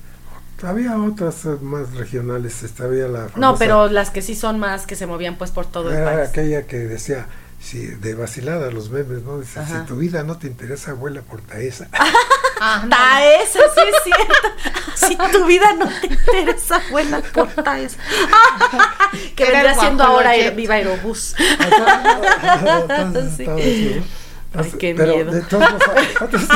[0.62, 5.06] Había otras más regionales, había la No, pero las que sí son más que se
[5.06, 6.28] movían pues por todo el era país.
[6.28, 7.26] aquella que decía,
[7.60, 9.40] si de vacilada los memes, ¿no?
[9.40, 9.80] Dice, Ajá.
[9.80, 11.88] si tu vida no te interesa, vuela por Taesa.
[12.60, 12.90] Ah, no.
[12.90, 14.34] Taesa, sí es cierto.
[15.30, 17.96] si tu vida no te interesa, vuela por Taesa.
[19.34, 21.34] que Era el vendrá siendo ahora Viva Aerobús.
[24.52, 25.32] Ay, qué pero miedo.
[25.32, 25.82] de todos los,
[26.20, 26.48] otros-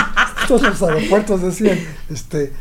[0.49, 1.79] todos los aeropuertos decían,
[2.11, 2.53] este,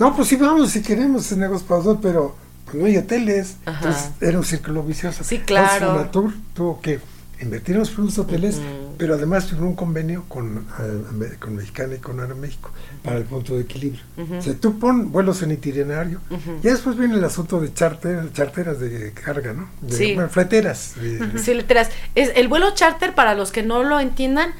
[0.00, 2.34] no, pues sí vamos si queremos en negocios para dos, pero
[2.64, 3.56] pues, no hay hoteles.
[3.66, 3.78] Ajá.
[3.78, 5.22] Entonces era un círculo vicioso.
[5.22, 5.66] Sí, claro.
[5.74, 6.98] Entonces Fonatur tuvo que
[7.40, 8.60] invertir en los primeros hoteles,
[8.98, 10.66] pero además firmó un convenio con,
[11.10, 12.70] Ame- con Mexicana y con Aeroméxico
[13.02, 14.02] para el punto de equilibrio.
[14.18, 14.34] Ujú.
[14.36, 16.20] O sea, tú pon vuelos en itinerario,
[16.62, 19.70] ya después viene el asunto de charter, charteras de carga, ¿no?
[19.80, 20.14] De, Sí.
[20.14, 20.92] bueno, fleteras.
[21.00, 21.88] de- Sí, literas.
[22.14, 24.50] Es el vuelo charter, para los que no lo entiendan,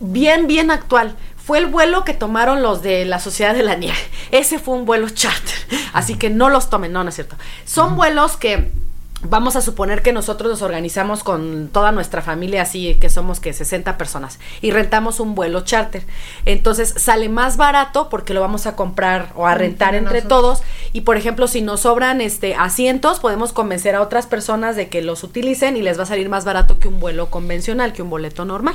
[0.00, 1.16] bien, bien actual.
[1.46, 3.96] Fue el vuelo que tomaron los de la Sociedad de la Nieve.
[4.32, 5.54] Ese fue un vuelo charter.
[5.92, 7.36] Así que no los tomen, no, no es cierto.
[7.64, 8.72] Son vuelos que
[9.22, 13.54] Vamos a suponer que nosotros nos organizamos con toda nuestra familia, así que somos que
[13.54, 16.04] 60 personas, y rentamos un vuelo charter.
[16.44, 20.58] Entonces sale más barato porque lo vamos a comprar o a rentar entre, nosotros.
[20.58, 20.62] todos.
[20.92, 25.00] Y por ejemplo, si nos sobran este asientos, podemos convencer a otras personas de que
[25.00, 28.10] los utilicen y les va a salir más barato que un vuelo convencional, que un
[28.10, 28.74] boleto normal.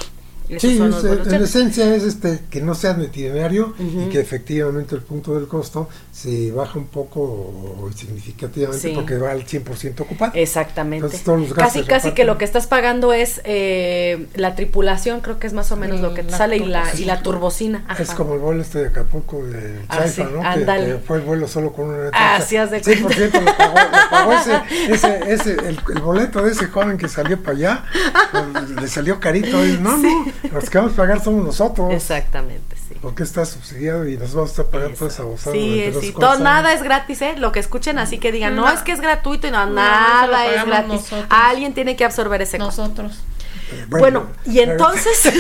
[0.60, 4.02] Sí, es- vuelos en esencia es este que no sea de itinerario Ujú.
[4.02, 8.92] y que efectivamente el punto del costo se baja un poco significativamente Sí.
[8.96, 10.32] porque va al 100% ocupado.
[10.36, 11.06] Exactamente.
[11.06, 15.22] Entonces, todos los gastos casi, casi que lo que estás pagando es eh, la tripulación,
[15.22, 17.14] creo que es más o menos lo que te La sale, y la, y turbocina.
[17.16, 17.86] la turbocina.
[18.00, 20.42] Es como el vuelo este de Acapulco de Ah, Chaifa, sí, ¿no?
[20.42, 20.62] Que-.
[20.86, 22.46] Que, fue el vuelo solo con una Ah, taxa.
[22.48, 24.62] sí, haz de 100% lo pagó, lo pagó ese,
[24.94, 27.84] ese, ese, el, el boleto de ese joven que salió para allá,
[28.32, 29.66] pues, le salió carito.
[29.66, 31.94] Y, no, no, los que vamos a pagar somos nosotros.
[31.94, 32.96] Exactamente, sí.
[33.02, 35.56] Porque está subsidiado y nos vamos a estar pagando toda esa bozada.
[35.56, 37.36] Sí, sí, todo, nada es gratis, ¿eh?
[37.38, 38.72] Lo que escuchen, así que digan, no, No.
[38.72, 40.88] es que es gratuito y no, No, nada es gratis.
[40.90, 41.26] nosotros.
[41.30, 42.82] Alguien tiene que absorber ese costo.
[42.84, 43.20] Nosotros.
[43.72, 45.32] Eh, Bueno, y pero- entonces,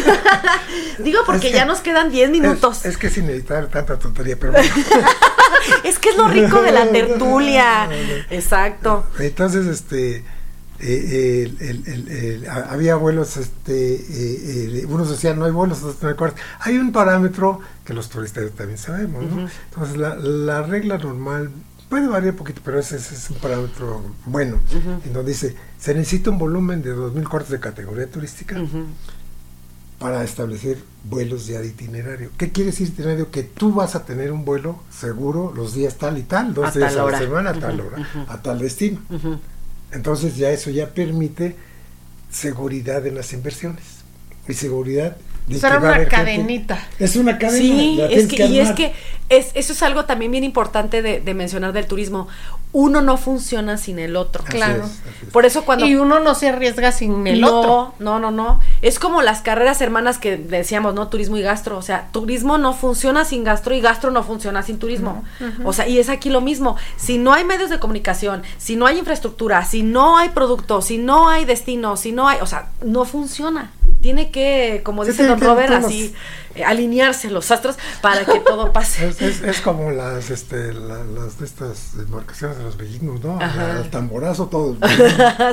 [0.99, 2.79] digo porque Es que- ya nos quedan 10 minutos.
[2.79, 4.73] Es, es que sin editar tanta tontería, pero bueno.
[5.83, 7.87] Es que es lo rico de la tertulia.
[8.31, 9.05] Exacto.
[9.19, 10.23] Entonces, este,
[10.81, 15.51] eh, el- el- el- el- a- había vuelos, este, eh, eh, unos decían no hay
[15.51, 16.41] vuelos, otros no hay cuartos.
[16.59, 19.47] Hay un parámetro que los turistas también sabemos, ¿no?
[19.69, 21.51] Entonces, la, la regla normal
[21.89, 25.01] puede variar un poquito, pero ese, ese es un parámetro bueno, Ujú.
[25.05, 28.57] en donde dice, se necesita un volumen de 2.000 cuartos de categoría turística
[29.99, 32.31] para establecer vuelos ya de itinerario.
[32.37, 33.29] ¿Qué quiere decir itinerario?
[33.29, 36.79] Que tú vas a tener un vuelo seguro los días tal y tal, dos A
[36.79, 37.19] días a hora.
[37.19, 38.99] la semana, a tal hora, a tal destino.
[39.93, 41.55] Entonces ya eso ya permite
[42.31, 43.83] seguridad en las inversiones.
[44.47, 45.17] Y seguridad
[45.47, 46.87] de Será una gente- cadenita.
[46.99, 47.57] Es una cadena.
[47.59, 48.93] Sí, la es que, y es que
[49.29, 52.27] es, eso es algo también bien importante de, de mencionar del turismo.
[52.73, 54.43] Uno no funciona sin el otro.
[54.43, 54.85] Así claro.
[54.85, 55.29] es, así es.
[55.29, 57.93] Por eso cuando Y uno no se arriesga sin el no, otro.
[57.99, 58.59] No, no, no.
[58.81, 61.07] Es como las carreras hermanas que decíamos, ¿no?
[61.09, 61.77] Turismo y gastro.
[61.77, 65.23] O sea, turismo no funciona sin gastro y gastro no funciona sin turismo.
[65.65, 66.77] O sea, y es aquí lo mismo.
[66.97, 70.97] Si no hay medios de comunicación, si no hay infraestructura, si no hay producto, si
[70.97, 72.39] no hay destino, si no hay.
[72.41, 73.71] O sea, no funciona.
[74.01, 76.13] Tiene que, como Sí, dice tiene don Robert, así
[76.55, 79.07] eh, alinearse los astros para que todo pase.
[79.11, 83.39] Es, es- es como las, este, la- las de estas embarcaciones de los vikingos, ¿no?
[83.41, 83.77] Ajá.
[83.77, 84.75] Al tamborazo todo.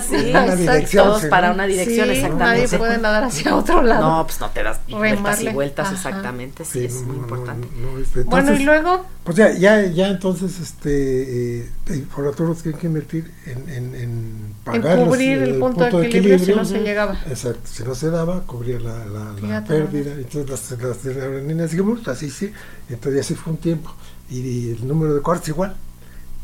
[0.02, 0.56] sí, una exacto.
[0.56, 2.44] dirección, todos sí, para una dirección, Sí, exactamente.
[2.66, 4.08] Nadie puede nadar hacia otro lado.
[4.18, 5.52] No, pues no te das y vueltas y Remarle.
[5.52, 5.96] vueltas, Ajá.
[5.96, 6.64] exactamente.
[6.64, 7.68] Sí, es no, muy no, importante.
[7.76, 12.06] no, no, este, bueno, y entonces, luego, Pues ya, ya, ya entonces, este, eh, eh,
[12.14, 16.38] tanto, tienen que invertir en, en, en pagar en los- cubrir el punto, de equilibrio,
[16.38, 17.18] si no se llegaba.
[17.28, 20.14] Exacto, si no se daba, cubría la, la, la Fíjate pérdida.
[20.14, 22.52] Entonces las, las, las aerolíneas dijimos, así sí,
[22.88, 23.94] entonces así fue un tiempo.
[24.30, 25.76] Y, el número de cuartos igual.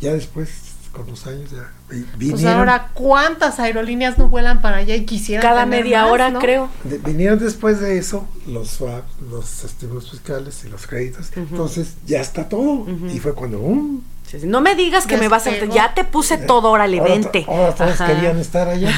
[0.01, 0.51] Ya después,
[0.95, 5.43] con los años, ya Pues vinieron, ahora, ¿cuántas aerolíneas no vuelan para allá y quisieran
[5.43, 6.39] Cada tener media más, hora, no?
[6.39, 6.71] creo.
[6.85, 11.31] de- vinieron después de eso los swap, los estímulos fiscales y los créditos.
[11.37, 12.87] Entonces ya está todo.
[13.13, 14.01] Y fue cuando, ¡um!
[14.27, 14.47] Sí, sí.
[14.47, 15.55] No me digas que me vas a...
[15.67, 17.45] Ya te puse todo, órale, Ahora vente.
[17.47, 18.07] Ahora todos Ajá.
[18.07, 18.91] querían estar allá.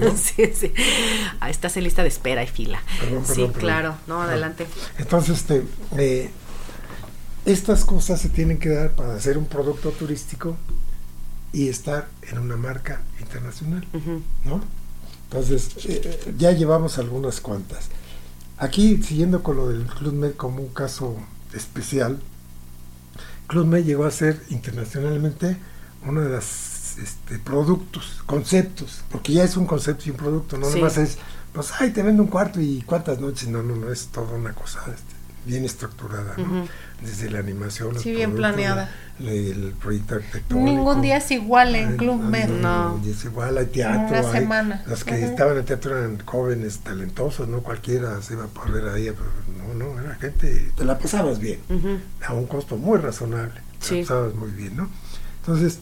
[0.00, 0.10] ¿no?
[0.16, 0.72] sí, sí.
[1.40, 2.80] Ah, estás en lista de espera y fila.
[3.00, 3.94] Perdón, sí, perdón, claro.
[4.06, 4.66] No, adelante.
[4.96, 5.64] Entonces, este,
[5.98, 6.30] eh,
[7.46, 10.56] estas cosas se tienen que dar para hacer un producto turístico
[11.52, 13.86] y estar en una marca internacional.
[14.44, 14.60] ¿no?
[15.24, 17.88] Entonces, eh, eh, ya llevamos algunas cuantas.
[18.58, 21.16] Aquí, siguiendo con lo del Club Med como un caso
[21.54, 22.20] especial,
[23.46, 25.56] Club Med llegó a ser internacionalmente
[26.06, 30.66] uno de los este, productos, conceptos, porque ya es un concepto y un producto, no
[30.68, 30.76] Sí.
[30.76, 31.18] nomás es,
[31.52, 34.52] pues, ay, te vendo un cuarto y cuántas noches, no, no, no, es toda una
[34.54, 35.09] cosa este,
[35.46, 36.42] bien estructurada, ¿no?
[36.44, 36.68] Ujú.
[37.02, 38.90] Desde la animación, Sí, bien planeada.
[39.18, 40.64] la- el proyecto arquitectónico.
[40.70, 42.48] Ningún día es igual en Club Med.
[42.48, 43.00] No.
[43.04, 44.08] y es igual, hay teatro.
[44.08, 44.82] Una hay- semana.
[44.86, 45.24] Los que Ujú.
[45.24, 49.74] estaban en teatro eran jóvenes talentosos, no cualquiera se iba a poner ahí, pero no,
[49.94, 51.98] no, era gente, te la pasabas bien, Ujú.
[52.26, 53.94] a un costo muy razonable, te Sí.
[53.96, 54.90] la pasabas muy bien, ¿no?
[55.40, 55.78] Entonces,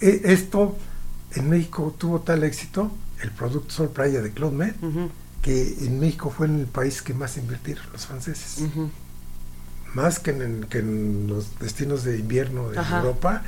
[0.00, 0.76] e- esto
[1.34, 2.90] en México tuvo tal éxito,
[3.22, 4.74] el producto Sol Playa de Club Med.
[5.42, 8.62] Que en México fue en el país que más invirtieron los franceses
[9.94, 12.98] más que en, que en los destinos de invierno de Ajá.
[13.00, 13.42] Europa,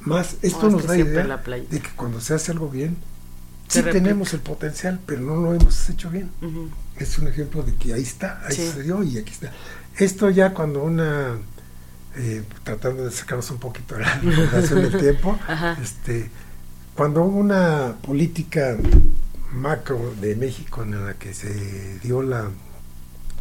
[0.00, 1.64] más esto No, es nos que da idea la playa.
[1.70, 2.96] de que cuando se hace algo bien,
[3.68, 4.02] sí replica.
[4.04, 6.30] tenemos el potencial, pero no lo hemos hecho bien.
[6.96, 8.70] Es un ejemplo de que ahí está, ahí Sí.
[8.72, 9.52] se dio y aquí está.
[9.98, 11.36] Esto ya cuando una,
[12.16, 15.76] eh, tratando de sacarnos un poquito de la relación del tiempo, Ajá.
[15.82, 16.30] este,
[16.94, 18.78] cuando hubo una política
[19.56, 22.50] macro de México en la que se dio la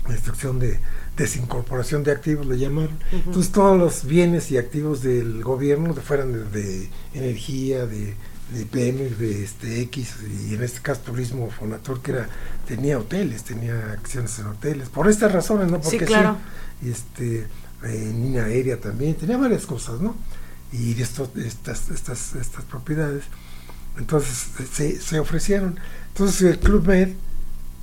[0.09, 0.79] instrucción de
[1.17, 2.97] desincorporación de activos, le llamaron.
[3.11, 8.15] Entonces todos los bienes y activos del gobierno, fueran de, de energía, de
[8.51, 10.17] de IPM, de este X,
[10.49, 12.29] y en este caso Turismo Fonatur, que era,
[12.67, 15.81] tenía hoteles, tenía acciones en hoteles, por estas razones, ¿no?
[15.81, 16.37] Porque Sí, claro.
[16.83, 17.47] este,
[17.83, 20.15] en línea aérea también, tenía varias cosas, ¿no?
[20.71, 23.23] Y de estos, estas, estas, estas propiedades.
[23.97, 25.79] Entonces se, se ofrecieron.
[26.15, 27.09] Entonces el Club Med,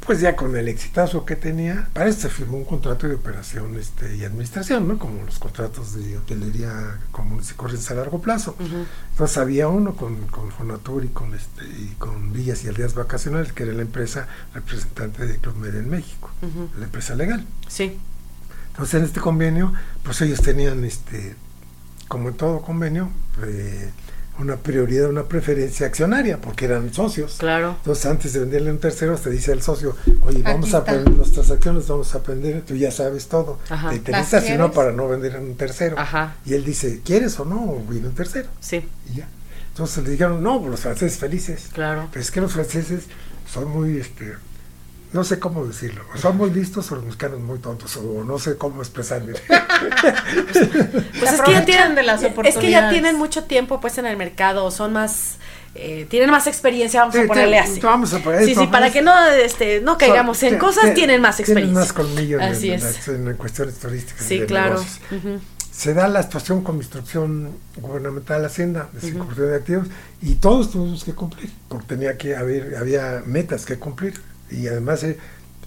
[0.07, 3.77] pues ya con el exitazo que tenía, para eso se firmó un contrato de operación
[3.79, 4.99] este, y administración, ¿no?
[4.99, 8.57] Como los contratos de hotelería comunes y corrientes a largo plazo.
[9.11, 13.53] Entonces había uno con, con Fonatur y con este y con Villas y Aldeas Vacacionales,
[13.53, 16.31] que era la empresa representante de Club Med en México,
[16.79, 17.45] la empresa legal.
[17.69, 17.99] Sí,
[18.71, 21.37] Entonces en este convenio, pues ellos tenían este,
[22.09, 23.11] como en todo convenio,
[23.45, 23.91] eh,
[24.43, 27.37] una prioridad, una preferencia accionaria, porque eran socios.
[27.39, 27.77] claro.
[27.79, 31.15] Entonces antes de venderle a un tercero, te dice el socio, oye, vamos a aprender
[31.15, 33.59] nuestras acciones, vamos a aprender, tú ya sabes todo.
[33.71, 33.91] Ajá.
[33.91, 35.99] Te interesa, ¿Las si no, para no vender a un tercero.
[35.99, 37.63] Ajá, Y él dice, ¿quieres o no?
[37.65, 38.49] O viene un tercero.
[38.61, 39.29] sí, Y ya.
[39.71, 41.71] Entonces le dijeron, no, los franceses felices.
[41.73, 42.09] claro.
[42.13, 43.05] Pero es que los franceses
[43.51, 44.35] son muy, este,
[45.13, 48.39] no sé cómo decirlo, o son muy listos o los mexicanos muy tontos, o no
[48.39, 49.33] sé cómo expresarme.
[51.19, 52.91] Pues es que ya tienen, de las es que ya oportunidades.
[52.93, 55.37] tienen mucho tiempo pues en el mercado, son más
[55.75, 57.81] eh, tienen más experiencia, vamos Sí, a ponerle así.
[57.81, 61.21] vamos a poner- Sí, sí, para que no este no caigamos en cosas, te- tienen
[61.21, 61.81] más Tienen experiencia.
[61.81, 63.09] más colmillo en, Así en es.
[63.09, 64.23] en cuestiones turísticas.
[64.27, 64.83] y Sí, de claro.
[65.71, 69.89] Se da la situación con mi instrucción gubernamental Hacienda de circulación de activos
[70.21, 74.21] y todos tuvimos que cumplir, porque tenía que haber, había metas que cumplir
[74.53, 75.19] y además eh,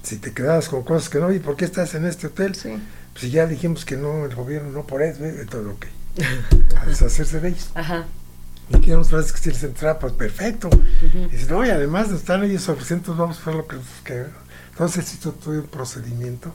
[0.04, 2.56] si te quedabas con cosas que no, ¿y por qué estás en este hotel?
[2.56, 2.76] Sí.
[3.14, 5.86] Pues ya dijimos que no, el gobierno no por eso, eh, todo ok.
[6.82, 7.72] A deshacerse de ellos.
[7.74, 8.06] Ajá.
[8.70, 10.70] Y aquí unos frases que si les entraba, pues perfecto.
[11.02, 14.26] Y dice, no, y además están ellos ofreciendo, entonces vamos a hacer lo que, que
[14.72, 16.54] Entonces hizo todo un procedimiento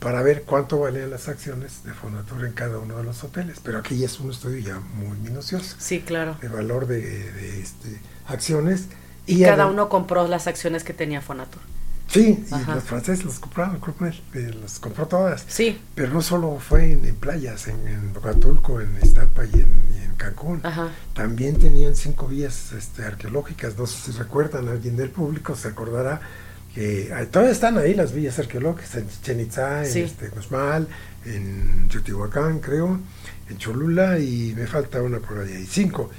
[0.00, 3.58] para ver cuánto valían las acciones de Fonatur en cada uno de los hoteles.
[3.62, 6.36] Pero aquí ya es un estudio ya muy minucioso Sí, claro.
[6.40, 8.86] de valor de, de, este, acciones.
[9.30, 11.60] Y cada uno compró las acciones que tenía Fonatur.
[12.08, 13.80] Sí, y los franceses los compraron,
[14.60, 15.44] los compró todas.
[15.46, 15.80] Sí.
[15.94, 20.04] Pero no solo fue en, en playas, en, en Acapulco, en Estampa y en, y
[20.04, 20.60] en Cancún.
[20.64, 20.88] Ajá.
[21.14, 23.78] También tenían cinco vías este, arqueológicas.
[23.78, 26.20] No sé si recuerdan, alguien del público se acordará
[26.74, 30.88] que ah, todavía están ahí las villas arqueológicas en Chichen Itza, en este, Uxmal,
[31.24, 32.98] en Teotihuacán, creo,
[33.48, 35.64] en Cholula y me falta una por ahí.
[35.68, 36.10] Cinco.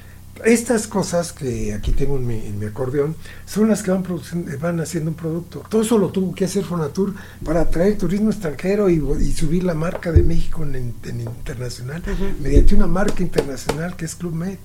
[0.43, 3.15] Estas cosas que aquí tengo en mi, en mi acordeón
[3.45, 5.63] son las que van, produciendo- van haciendo un producto.
[5.69, 7.13] Todo eso lo tuvo que hacer Fonatur
[7.45, 12.01] para atraer turismo extranjero y, y subir la marca de México en, en internacional
[12.41, 14.57] mediante una marca internacional que es Club Med.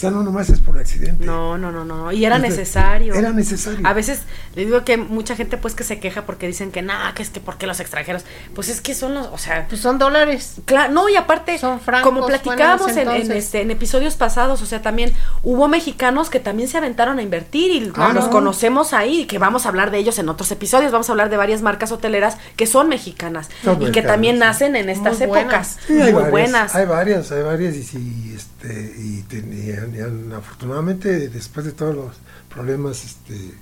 [0.00, 1.24] Sea, no nomás es por accidente.
[1.24, 2.10] No, no, no, no.
[2.12, 3.14] Y era Este, necesario.
[3.14, 3.86] Era necesario.
[3.86, 4.20] A veces
[4.54, 7.30] le digo que mucha gente pues que se queja porque dicen que nada, que es
[7.30, 8.24] que porque los extranjeros,
[8.54, 10.56] pues es que son los, o sea, Pues son dólares.
[10.64, 14.66] Claro, no, y aparte, Son francos, como platicábamos en, en, este, en episodios pasados, o
[14.66, 18.14] sea, también hubo mexicanos que también se aventaron a invertir y Claro.
[18.14, 21.30] los conocemos ahí, que vamos a hablar de ellos en otros episodios, vamos a hablar
[21.30, 24.40] de varias marcas hoteleras que son mexicanas Son y que también sí.
[24.40, 25.78] nacen en estas Muy épocas, buenas.
[25.86, 26.74] Sí, muy hay varias, buenas.
[26.74, 29.89] Hay varias, hay varias y, sí, este, y, ten- y han- y han-
[30.36, 32.16] afortunadamente después de todos los
[32.52, 33.54] problemas este,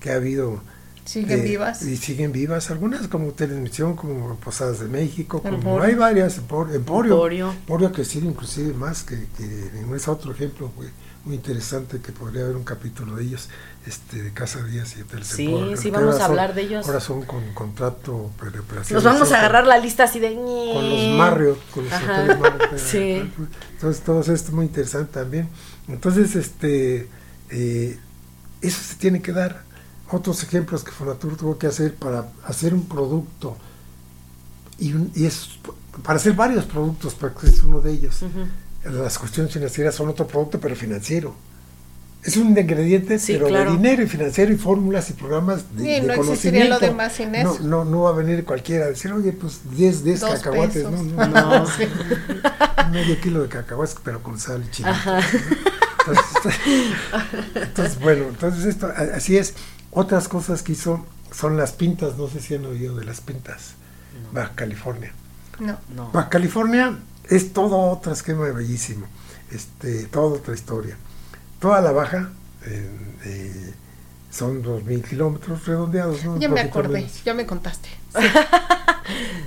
[0.00, 0.60] que ha habido
[1.04, 1.82] Siguen eh, vivas.
[1.82, 5.82] y siguen vivas algunas como Televisión como Posadas de México como Emporio.
[5.86, 7.52] hay varias Empor- Emporio Emporio.
[7.52, 10.88] Emporio ha crecido inclusive más que, que es otro ejemplo muy,
[11.24, 13.48] muy interesante que podría haber un capítulo de ellos
[13.86, 16.62] este de Casa Díaz y Hoteles Sí, Emporio, sí, que vamos a son- hablar de
[16.62, 16.86] ellos.
[16.88, 18.32] ahora son con contrato
[18.90, 20.34] Nos vamos a agarrar la lista así de...
[20.34, 21.92] con los Marriott, con los
[22.40, 22.78] Marriott.
[22.78, 23.30] Sí.
[23.74, 25.48] Entonces, todo esto es muy interesante también.
[25.88, 27.08] Entonces, este,
[27.50, 27.98] eh,
[28.60, 29.62] eso se tiene que dar.
[30.10, 33.56] Otros ejemplos que Fonatur tuvo que hacer para hacer un producto
[34.78, 35.50] y, un- y es
[36.02, 38.22] para hacer varios productos, porque es uno de ellos.
[38.84, 41.34] Las cuestiones financieras son otro producto, pero financiero.
[42.26, 43.70] Es un ingrediente, Sí, pero claro.
[43.70, 46.74] de dinero y financiero y fórmulas y programas de, Sí, de no existiría conocimiento.
[46.74, 47.58] lo demás sin No, eso.
[47.62, 50.74] no, no va a venir cualquiera a decir, oye, pues 10, 10 Dos cacahuates.
[50.84, 50.90] pesos.
[50.92, 51.58] No, no, no.
[51.64, 51.66] no.
[52.92, 54.90] Medio kilo de cacahuates, pero con sal y chile.
[56.00, 56.60] Entonces,
[57.54, 59.54] entonces, bueno, entonces esto, así es.
[59.90, 63.74] Otras cosas que hizo son las pintas, no sé si han oído de las pintas.
[64.32, 65.12] Baja California.
[65.58, 65.78] No.
[65.94, 66.10] No.
[66.12, 66.98] Baja California
[67.28, 69.06] es todo otro esquema bellísimo,
[69.50, 70.96] este, toda otra historia.
[71.58, 72.30] Toda la baja
[72.64, 72.90] eh,
[73.24, 73.74] eh,
[74.30, 76.24] son dos mil kilómetros redondeados.
[76.24, 76.38] ¿no?
[76.38, 77.88] Ya me acordé, ya me contaste.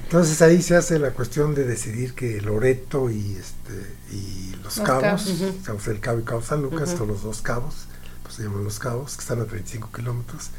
[0.04, 4.88] Entonces ahí se hace la cuestión de decidir que Loreto y este y los, Los
[4.88, 5.22] cabos, Cabos.
[5.64, 7.86] Sea, pues, el cabo y cabo San Lucas, son los dos cabos,
[8.24, 10.50] pues se llaman los cabos, que están a 35 kilómetros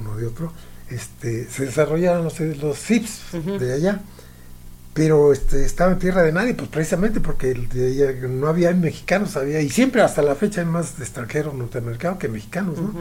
[0.00, 0.52] uno de otro,
[0.90, 3.58] este, se desarrollaron los, los Ujú.
[3.58, 4.00] de allá
[4.96, 7.54] pero este, estaba en tierra de nadie, pues precisamente porque
[8.28, 12.78] no había mexicanos, había, y siempre hasta la fecha hay más extranjeros norteamericanos que mexicanos,
[12.78, 12.94] ¿no?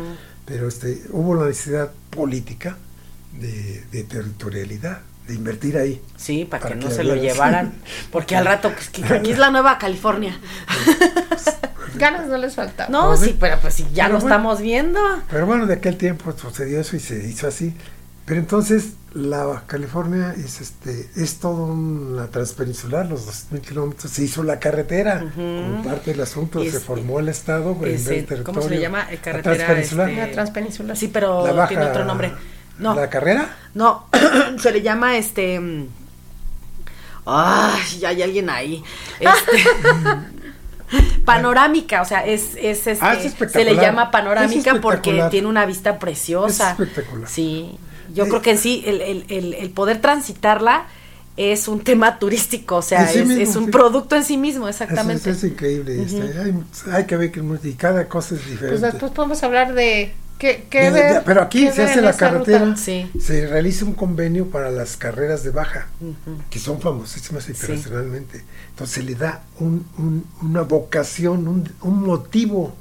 [0.46, 2.78] Pero este, hubo la necesidad política
[3.40, 6.02] de, de territorialidad, de invertir ahí.
[6.18, 7.74] Sí, para, Para que no que se lo llevaran.
[8.12, 10.38] Porque al rato, pues, que aquí es la Nueva California.
[11.96, 12.92] Ganas no les faltaban.
[12.92, 13.38] No, Pues, sí, sí.
[13.40, 14.36] pero pues sí, ya Pero lo bueno.
[14.36, 15.00] estamos viendo.
[15.30, 17.74] Pero bueno, de aquel tiempo sucedió eso y se hizo así.
[18.26, 24.24] Pero entonces la Baja California es este es todo una transpeninsular, los 2.000 kilómetros, se
[24.24, 28.26] hizo la carretera, como parte del asunto, Es- se formó el estado, en ese, el
[28.26, 28.44] territorio.
[28.44, 29.04] ¿cómo se le llama?
[29.12, 30.10] Eh, La carretera, transpeninsular.
[30.10, 30.98] este, La transpeninsular.
[30.98, 32.34] Sí, pero La baja- tiene otro nombre.
[32.80, 33.56] No, ¿La carrera?
[33.74, 34.08] no,
[34.60, 35.86] se le llama este...
[37.28, 38.84] Ay, ya hay alguien ahí.
[39.20, 39.64] Este,
[41.26, 45.48] panorámica, o sea, es, es este, Ah, es se le llama Es panorámica porque tiene
[45.48, 46.74] una vista preciosa.
[46.74, 47.28] Es espectacular.
[47.30, 47.78] Sí,
[48.16, 50.88] yo Eh, creo que en sí el, el, el, el poder transitarla
[51.38, 53.72] es un tema turístico, o sea, sí es, mismo, es un sí.
[53.72, 55.30] producto en sí mismo, Eso exactamente.
[55.30, 56.02] es, increíble.
[56.02, 56.54] este, hay,
[56.94, 58.88] hay que ver que y cada cosa es Pues diferente.
[58.88, 62.14] después podemos hablar de qué, qué De- de- ver, pero aquí qué se hace la
[62.14, 63.10] carretera, Sí.
[63.20, 65.88] se realiza un convenio para las carreras de baja.
[66.50, 68.44] Que son famosísimas internacionalmente.
[68.70, 72.74] Entonces se le da un- un- una vocación, un, un motivo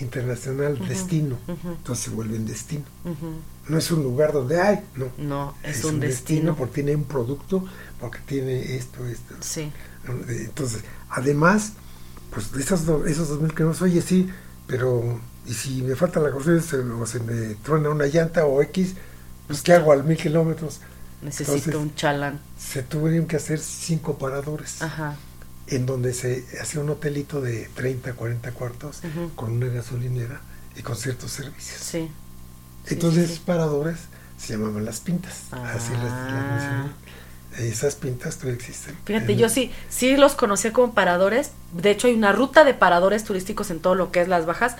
[0.00, 1.36] internacional, destino.
[1.48, 2.84] Entonces se vuelve un destino.
[3.70, 5.06] No es un lugar donde hay, no.
[5.16, 6.56] No, es, un, destino.
[6.56, 7.64] porque tiene un producto,
[8.00, 9.34] porque tiene esto, esto.
[9.40, 9.70] Sí.
[10.28, 11.72] Entonces, además,
[12.30, 14.28] pues esos, esos 2.000 kilómetros, oye, sí,
[14.66, 18.60] pero ¿y si me falta la cosa se- o se me truena una llanta o
[18.62, 18.94] X?
[19.46, 20.80] Pues ¿qué hago al 1.000 kilómetros?
[21.22, 22.40] Necesito Entonces- un chalán.
[22.58, 24.82] Se tuvieron que hacer cinco paradores.
[24.82, 25.16] Ajá.
[25.66, 29.02] en donde se hacía un hotelito de 30, 40 cuartos
[29.36, 30.40] con una gasolinera
[30.74, 31.78] y con ciertos servicios.
[31.80, 32.10] Sí.
[32.88, 33.96] Entonces, sí, paradores
[34.38, 35.44] se llamaban las pintas.
[35.52, 36.84] Así las, las Ah.
[37.52, 37.70] mencioné.
[37.70, 38.96] Esas pintas todavía existen.
[39.04, 41.50] Fíjate, En- yo sí, sí los conocía como paradores.
[41.72, 44.76] De hecho, hay una ruta de paradores turísticos en todo lo que es las bajas.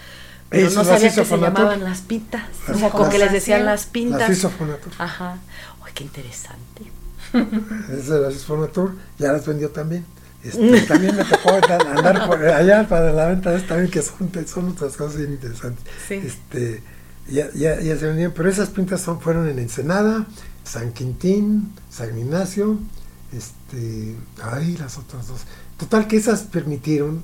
[0.49, 2.43] Pero Eso no las sabía que se llamaban las pintas.
[2.67, 4.31] Las- o sea, como que las- les decían las Las pintas.
[4.31, 4.93] hizo Fonatur.
[4.99, 5.39] Ajá.
[5.85, 6.91] Ay, qué interesante.
[7.93, 10.05] Esas las hizo Fonatur, ya las vendió también.
[10.43, 14.69] Este, también me tocó andar, por allá para la venta de también, que son, son
[14.71, 15.85] otras cosas bien interesantes.
[16.09, 16.15] Sí.
[16.15, 16.83] Este,
[17.31, 20.27] ya, ya, ya se vendían, pero esas pintas son, fueron en Ensenada,
[20.65, 22.79] San Quintín, San Ignacio,
[23.33, 25.41] este, ay, las otras dos.
[25.77, 27.23] Total que esas permitieron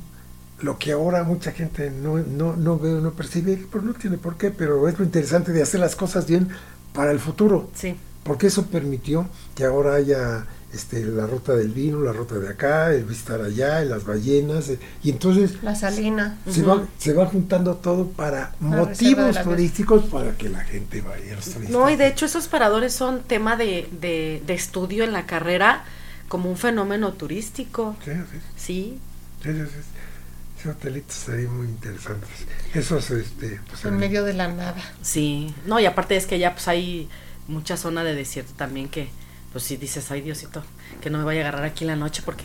[0.61, 4.17] lo que ahora mucha gente no, no, no ve o no percibe, pero no tiene
[4.17, 6.49] por qué, pero es lo interesante de hacer las cosas bien
[6.95, 7.95] para el futuro Sí.
[8.25, 10.47] porque eso permitió que ahora haya
[10.77, 14.79] este, la ruta del vino, la ruta de acá, el visitar allá, las ballenas, eh,
[15.03, 16.39] y entonces La salina.
[16.49, 21.37] se, va, se va juntando todo para motivos turísticos para que la gente vaya a
[21.37, 21.71] los turistas.
[21.71, 25.85] No, y de hecho esos paradores son tema de, de, de estudio en la carrera
[26.29, 27.97] como un fenómeno turístico.
[28.05, 29.01] Sí, sí, Sí.
[29.43, 30.63] sí, sí, sí.
[30.63, 32.31] Sí, hotelitos ahí muy interesantes.
[32.73, 34.75] Esos, este, pues, En en- medio de la nada.
[35.03, 35.55] Sí.
[35.67, 37.09] No, y aparte es que ya pues hay
[37.47, 39.11] mucha zona de desierto también que
[39.57, 40.63] pues si dices, ay Diosito,
[41.01, 42.45] que no me vaya a agarrar aquí en la noche porque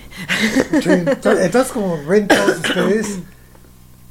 [0.81, 3.17] Sí, entonces, como ven todos ustedes,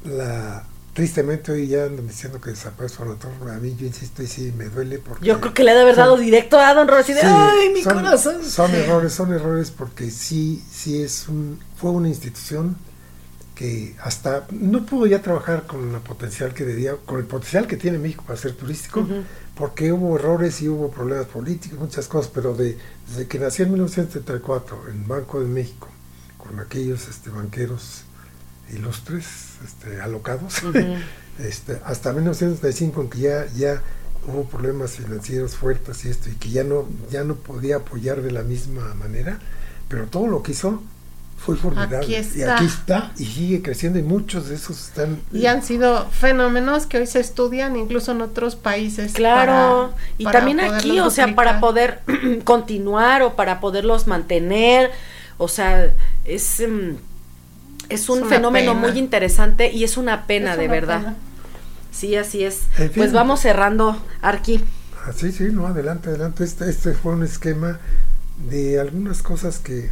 [0.05, 3.31] la, tristemente hoy ya andan diciendo que desapareció Fonator.
[3.49, 5.25] A mí yo insisto y sí me duele porque...
[5.25, 7.69] yo creo que le ha de haber dado directo a Don así de, Sí, ay,
[7.73, 8.45] mi son, corazón.
[8.45, 12.75] Son errores, son errores porque sí, sí es un, fue una institución
[13.55, 17.77] que hasta no pudo ya trabajar con la potencial que debía, con el potencial que
[17.77, 19.07] tiene México para ser turístico.
[19.55, 22.77] Porque hubo errores y hubo problemas políticos, muchas cosas, pero de,
[23.07, 25.87] desde que nací en 1934 en Banco de México,
[26.37, 28.03] con aquellos este, banqueros
[28.73, 29.25] ilustres,
[29.63, 30.79] este, alocados, Ujú.
[31.39, 33.81] este, hasta 1935 en que ya, ya
[34.27, 38.31] hubo problemas financieros fuertes y esto, y que ya no, ya no podía apoyar de
[38.31, 39.39] la misma manera,
[39.87, 40.81] pero todo lo que hizo
[41.43, 41.97] fue formidable.
[41.97, 42.55] Aquí Y está.
[42.55, 45.19] aquí está, y sigue creciendo, y muchos de esos están...
[45.33, 49.13] Y han sido fenómenos que hoy se estudian incluso en otros países.
[49.13, 52.01] Claro, para- y para también aquí, o sea, para poder
[52.43, 54.91] continuar o para poderlos mantener,
[55.39, 55.91] o sea,
[56.25, 56.95] es, mm,
[57.89, 58.87] es un Es fenómeno pena.
[58.87, 60.99] muy interesante y es una pena, Es de una verdad.
[60.99, 61.15] pena.
[61.91, 62.61] Sí, así es.
[62.77, 62.93] En fin.
[62.97, 64.63] Pues vamos cerrando, Arqui.
[65.05, 66.43] Ah, sí, sí, no, adelante, adelante.
[66.43, 67.79] Este, este fue un esquema
[68.47, 69.89] de algunas cosas que,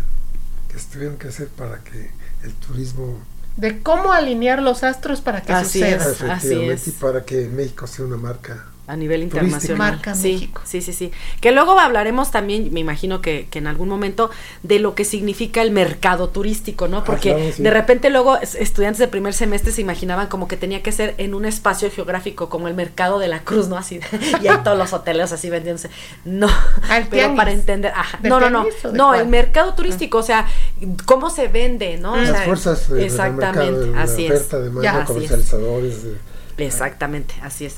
[0.80, 2.12] que se tuvieron que hacer para que
[2.44, 3.20] el turismo
[3.58, 5.96] De cómo alinear los astros para que Así suceda.
[5.98, 6.22] es.
[6.22, 6.88] efectivamente es.
[6.88, 9.78] y para que México sea una marca a nivel internacional.
[9.94, 10.62] Marca sí, México.
[10.66, 11.12] sí, sí, sí.
[11.42, 14.30] Que luego hablaremos también, me imagino que, que en algún momento,
[14.64, 17.04] de lo que significa el mercado turístico, ¿no?
[17.04, 17.64] Porque Ah, claro, sí.
[17.64, 21.14] de repente luego es- estudiantes de primer semestre se imaginaban como que tenía que ser
[21.18, 23.78] en un espacio geográfico como el mercado de la Cruz, ¿no?
[23.78, 24.00] Así,
[24.42, 25.90] y hay todos los hoteles así vendiéndose.
[26.26, 27.38] No, Ah, pero tianguis.
[27.38, 28.18] para entender, ajá.
[28.22, 30.48] ¿Del No, no, no, no, el mercado turístico, o sea,
[31.06, 32.14] cómo se vende, ¿no?
[32.14, 34.32] O Las sea, fuerzas eh, del exactamente, mercado, de la así es.
[34.32, 35.08] oferta, demanda, Ya, así es.
[35.08, 36.04] comercializadores.
[36.04, 37.76] de- Exactamente, así es.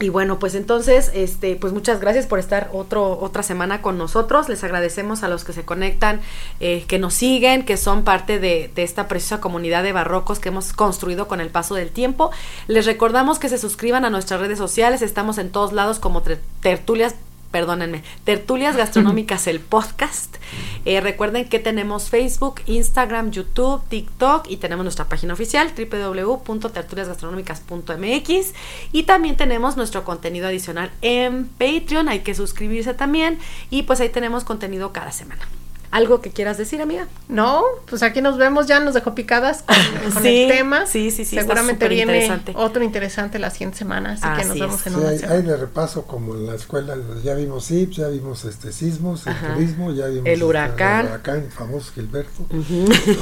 [0.00, 4.48] Y bueno, pues entonces, este, pues muchas gracias por estar otro, otra semana con nosotros.
[4.48, 6.20] Les agradecemos a los que se conectan,
[6.60, 10.72] eh, que nos siguen, que son parte de, esta preciosa comunidad de barrocos que hemos
[10.72, 12.30] construido con el paso del tiempo.
[12.68, 15.02] Les recordamos que se suscriban a nuestras redes sociales.
[15.02, 16.22] Estamos en todos lados como
[16.60, 17.16] tertulias
[17.50, 20.36] perdónenme, Tertulias Gastronómicas, el podcast.
[20.84, 28.54] Eh, recuerden que tenemos Facebook, Instagram, YouTube, TikTok y tenemos nuestra página oficial www.tertuliasgastronómicas.mx
[28.92, 33.38] y también tenemos nuestro contenido adicional en Patreon, hay que suscribirse también
[33.70, 35.46] y pues ahí tenemos contenido cada semana.
[35.90, 37.08] ¿Algo que quieras decir, amiga?
[37.28, 39.76] No, pues aquí nos vemos, ya nos dejó picadas con,
[40.14, 40.86] con Sí, el tema.
[40.86, 42.52] sí, sí, sí, Seguramente viene interesante.
[42.56, 44.86] otro interesante la siguiente semana, así que Así nos vemos es.
[44.86, 45.36] en Sí, una ahí, semana.
[45.38, 49.32] ahí le repaso como en la escuela, ya vimos SIPS, ya vimos este sismos, el
[49.32, 49.54] Ajá.
[49.54, 51.00] turismo, ya vimos El este, huracán.
[51.06, 52.46] el huracán, el famoso Gilberto.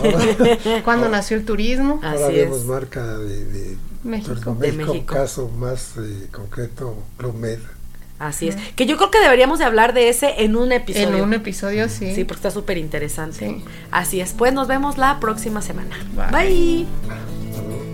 [0.03, 2.01] Ahora, ¿Cuándo nació el turismo?
[2.03, 2.65] Así ahora vemos es.
[2.65, 4.31] marca de, de México.
[4.33, 5.15] Turismo De México, México.
[5.15, 7.59] caso más eh, concreto, Club Med.
[8.19, 8.57] Así es.
[8.77, 11.09] Que yo creo que deberíamos de hablar de ese en un episodio.
[11.09, 12.15] En un episodio, sí.
[12.15, 13.47] Sí, porque está súper interesante.
[13.47, 13.65] Sí.
[13.91, 14.33] Así es.
[14.33, 15.97] Pues nos vemos la próxima semana.
[16.15, 16.87] Bye.
[17.03, 17.86] Bye.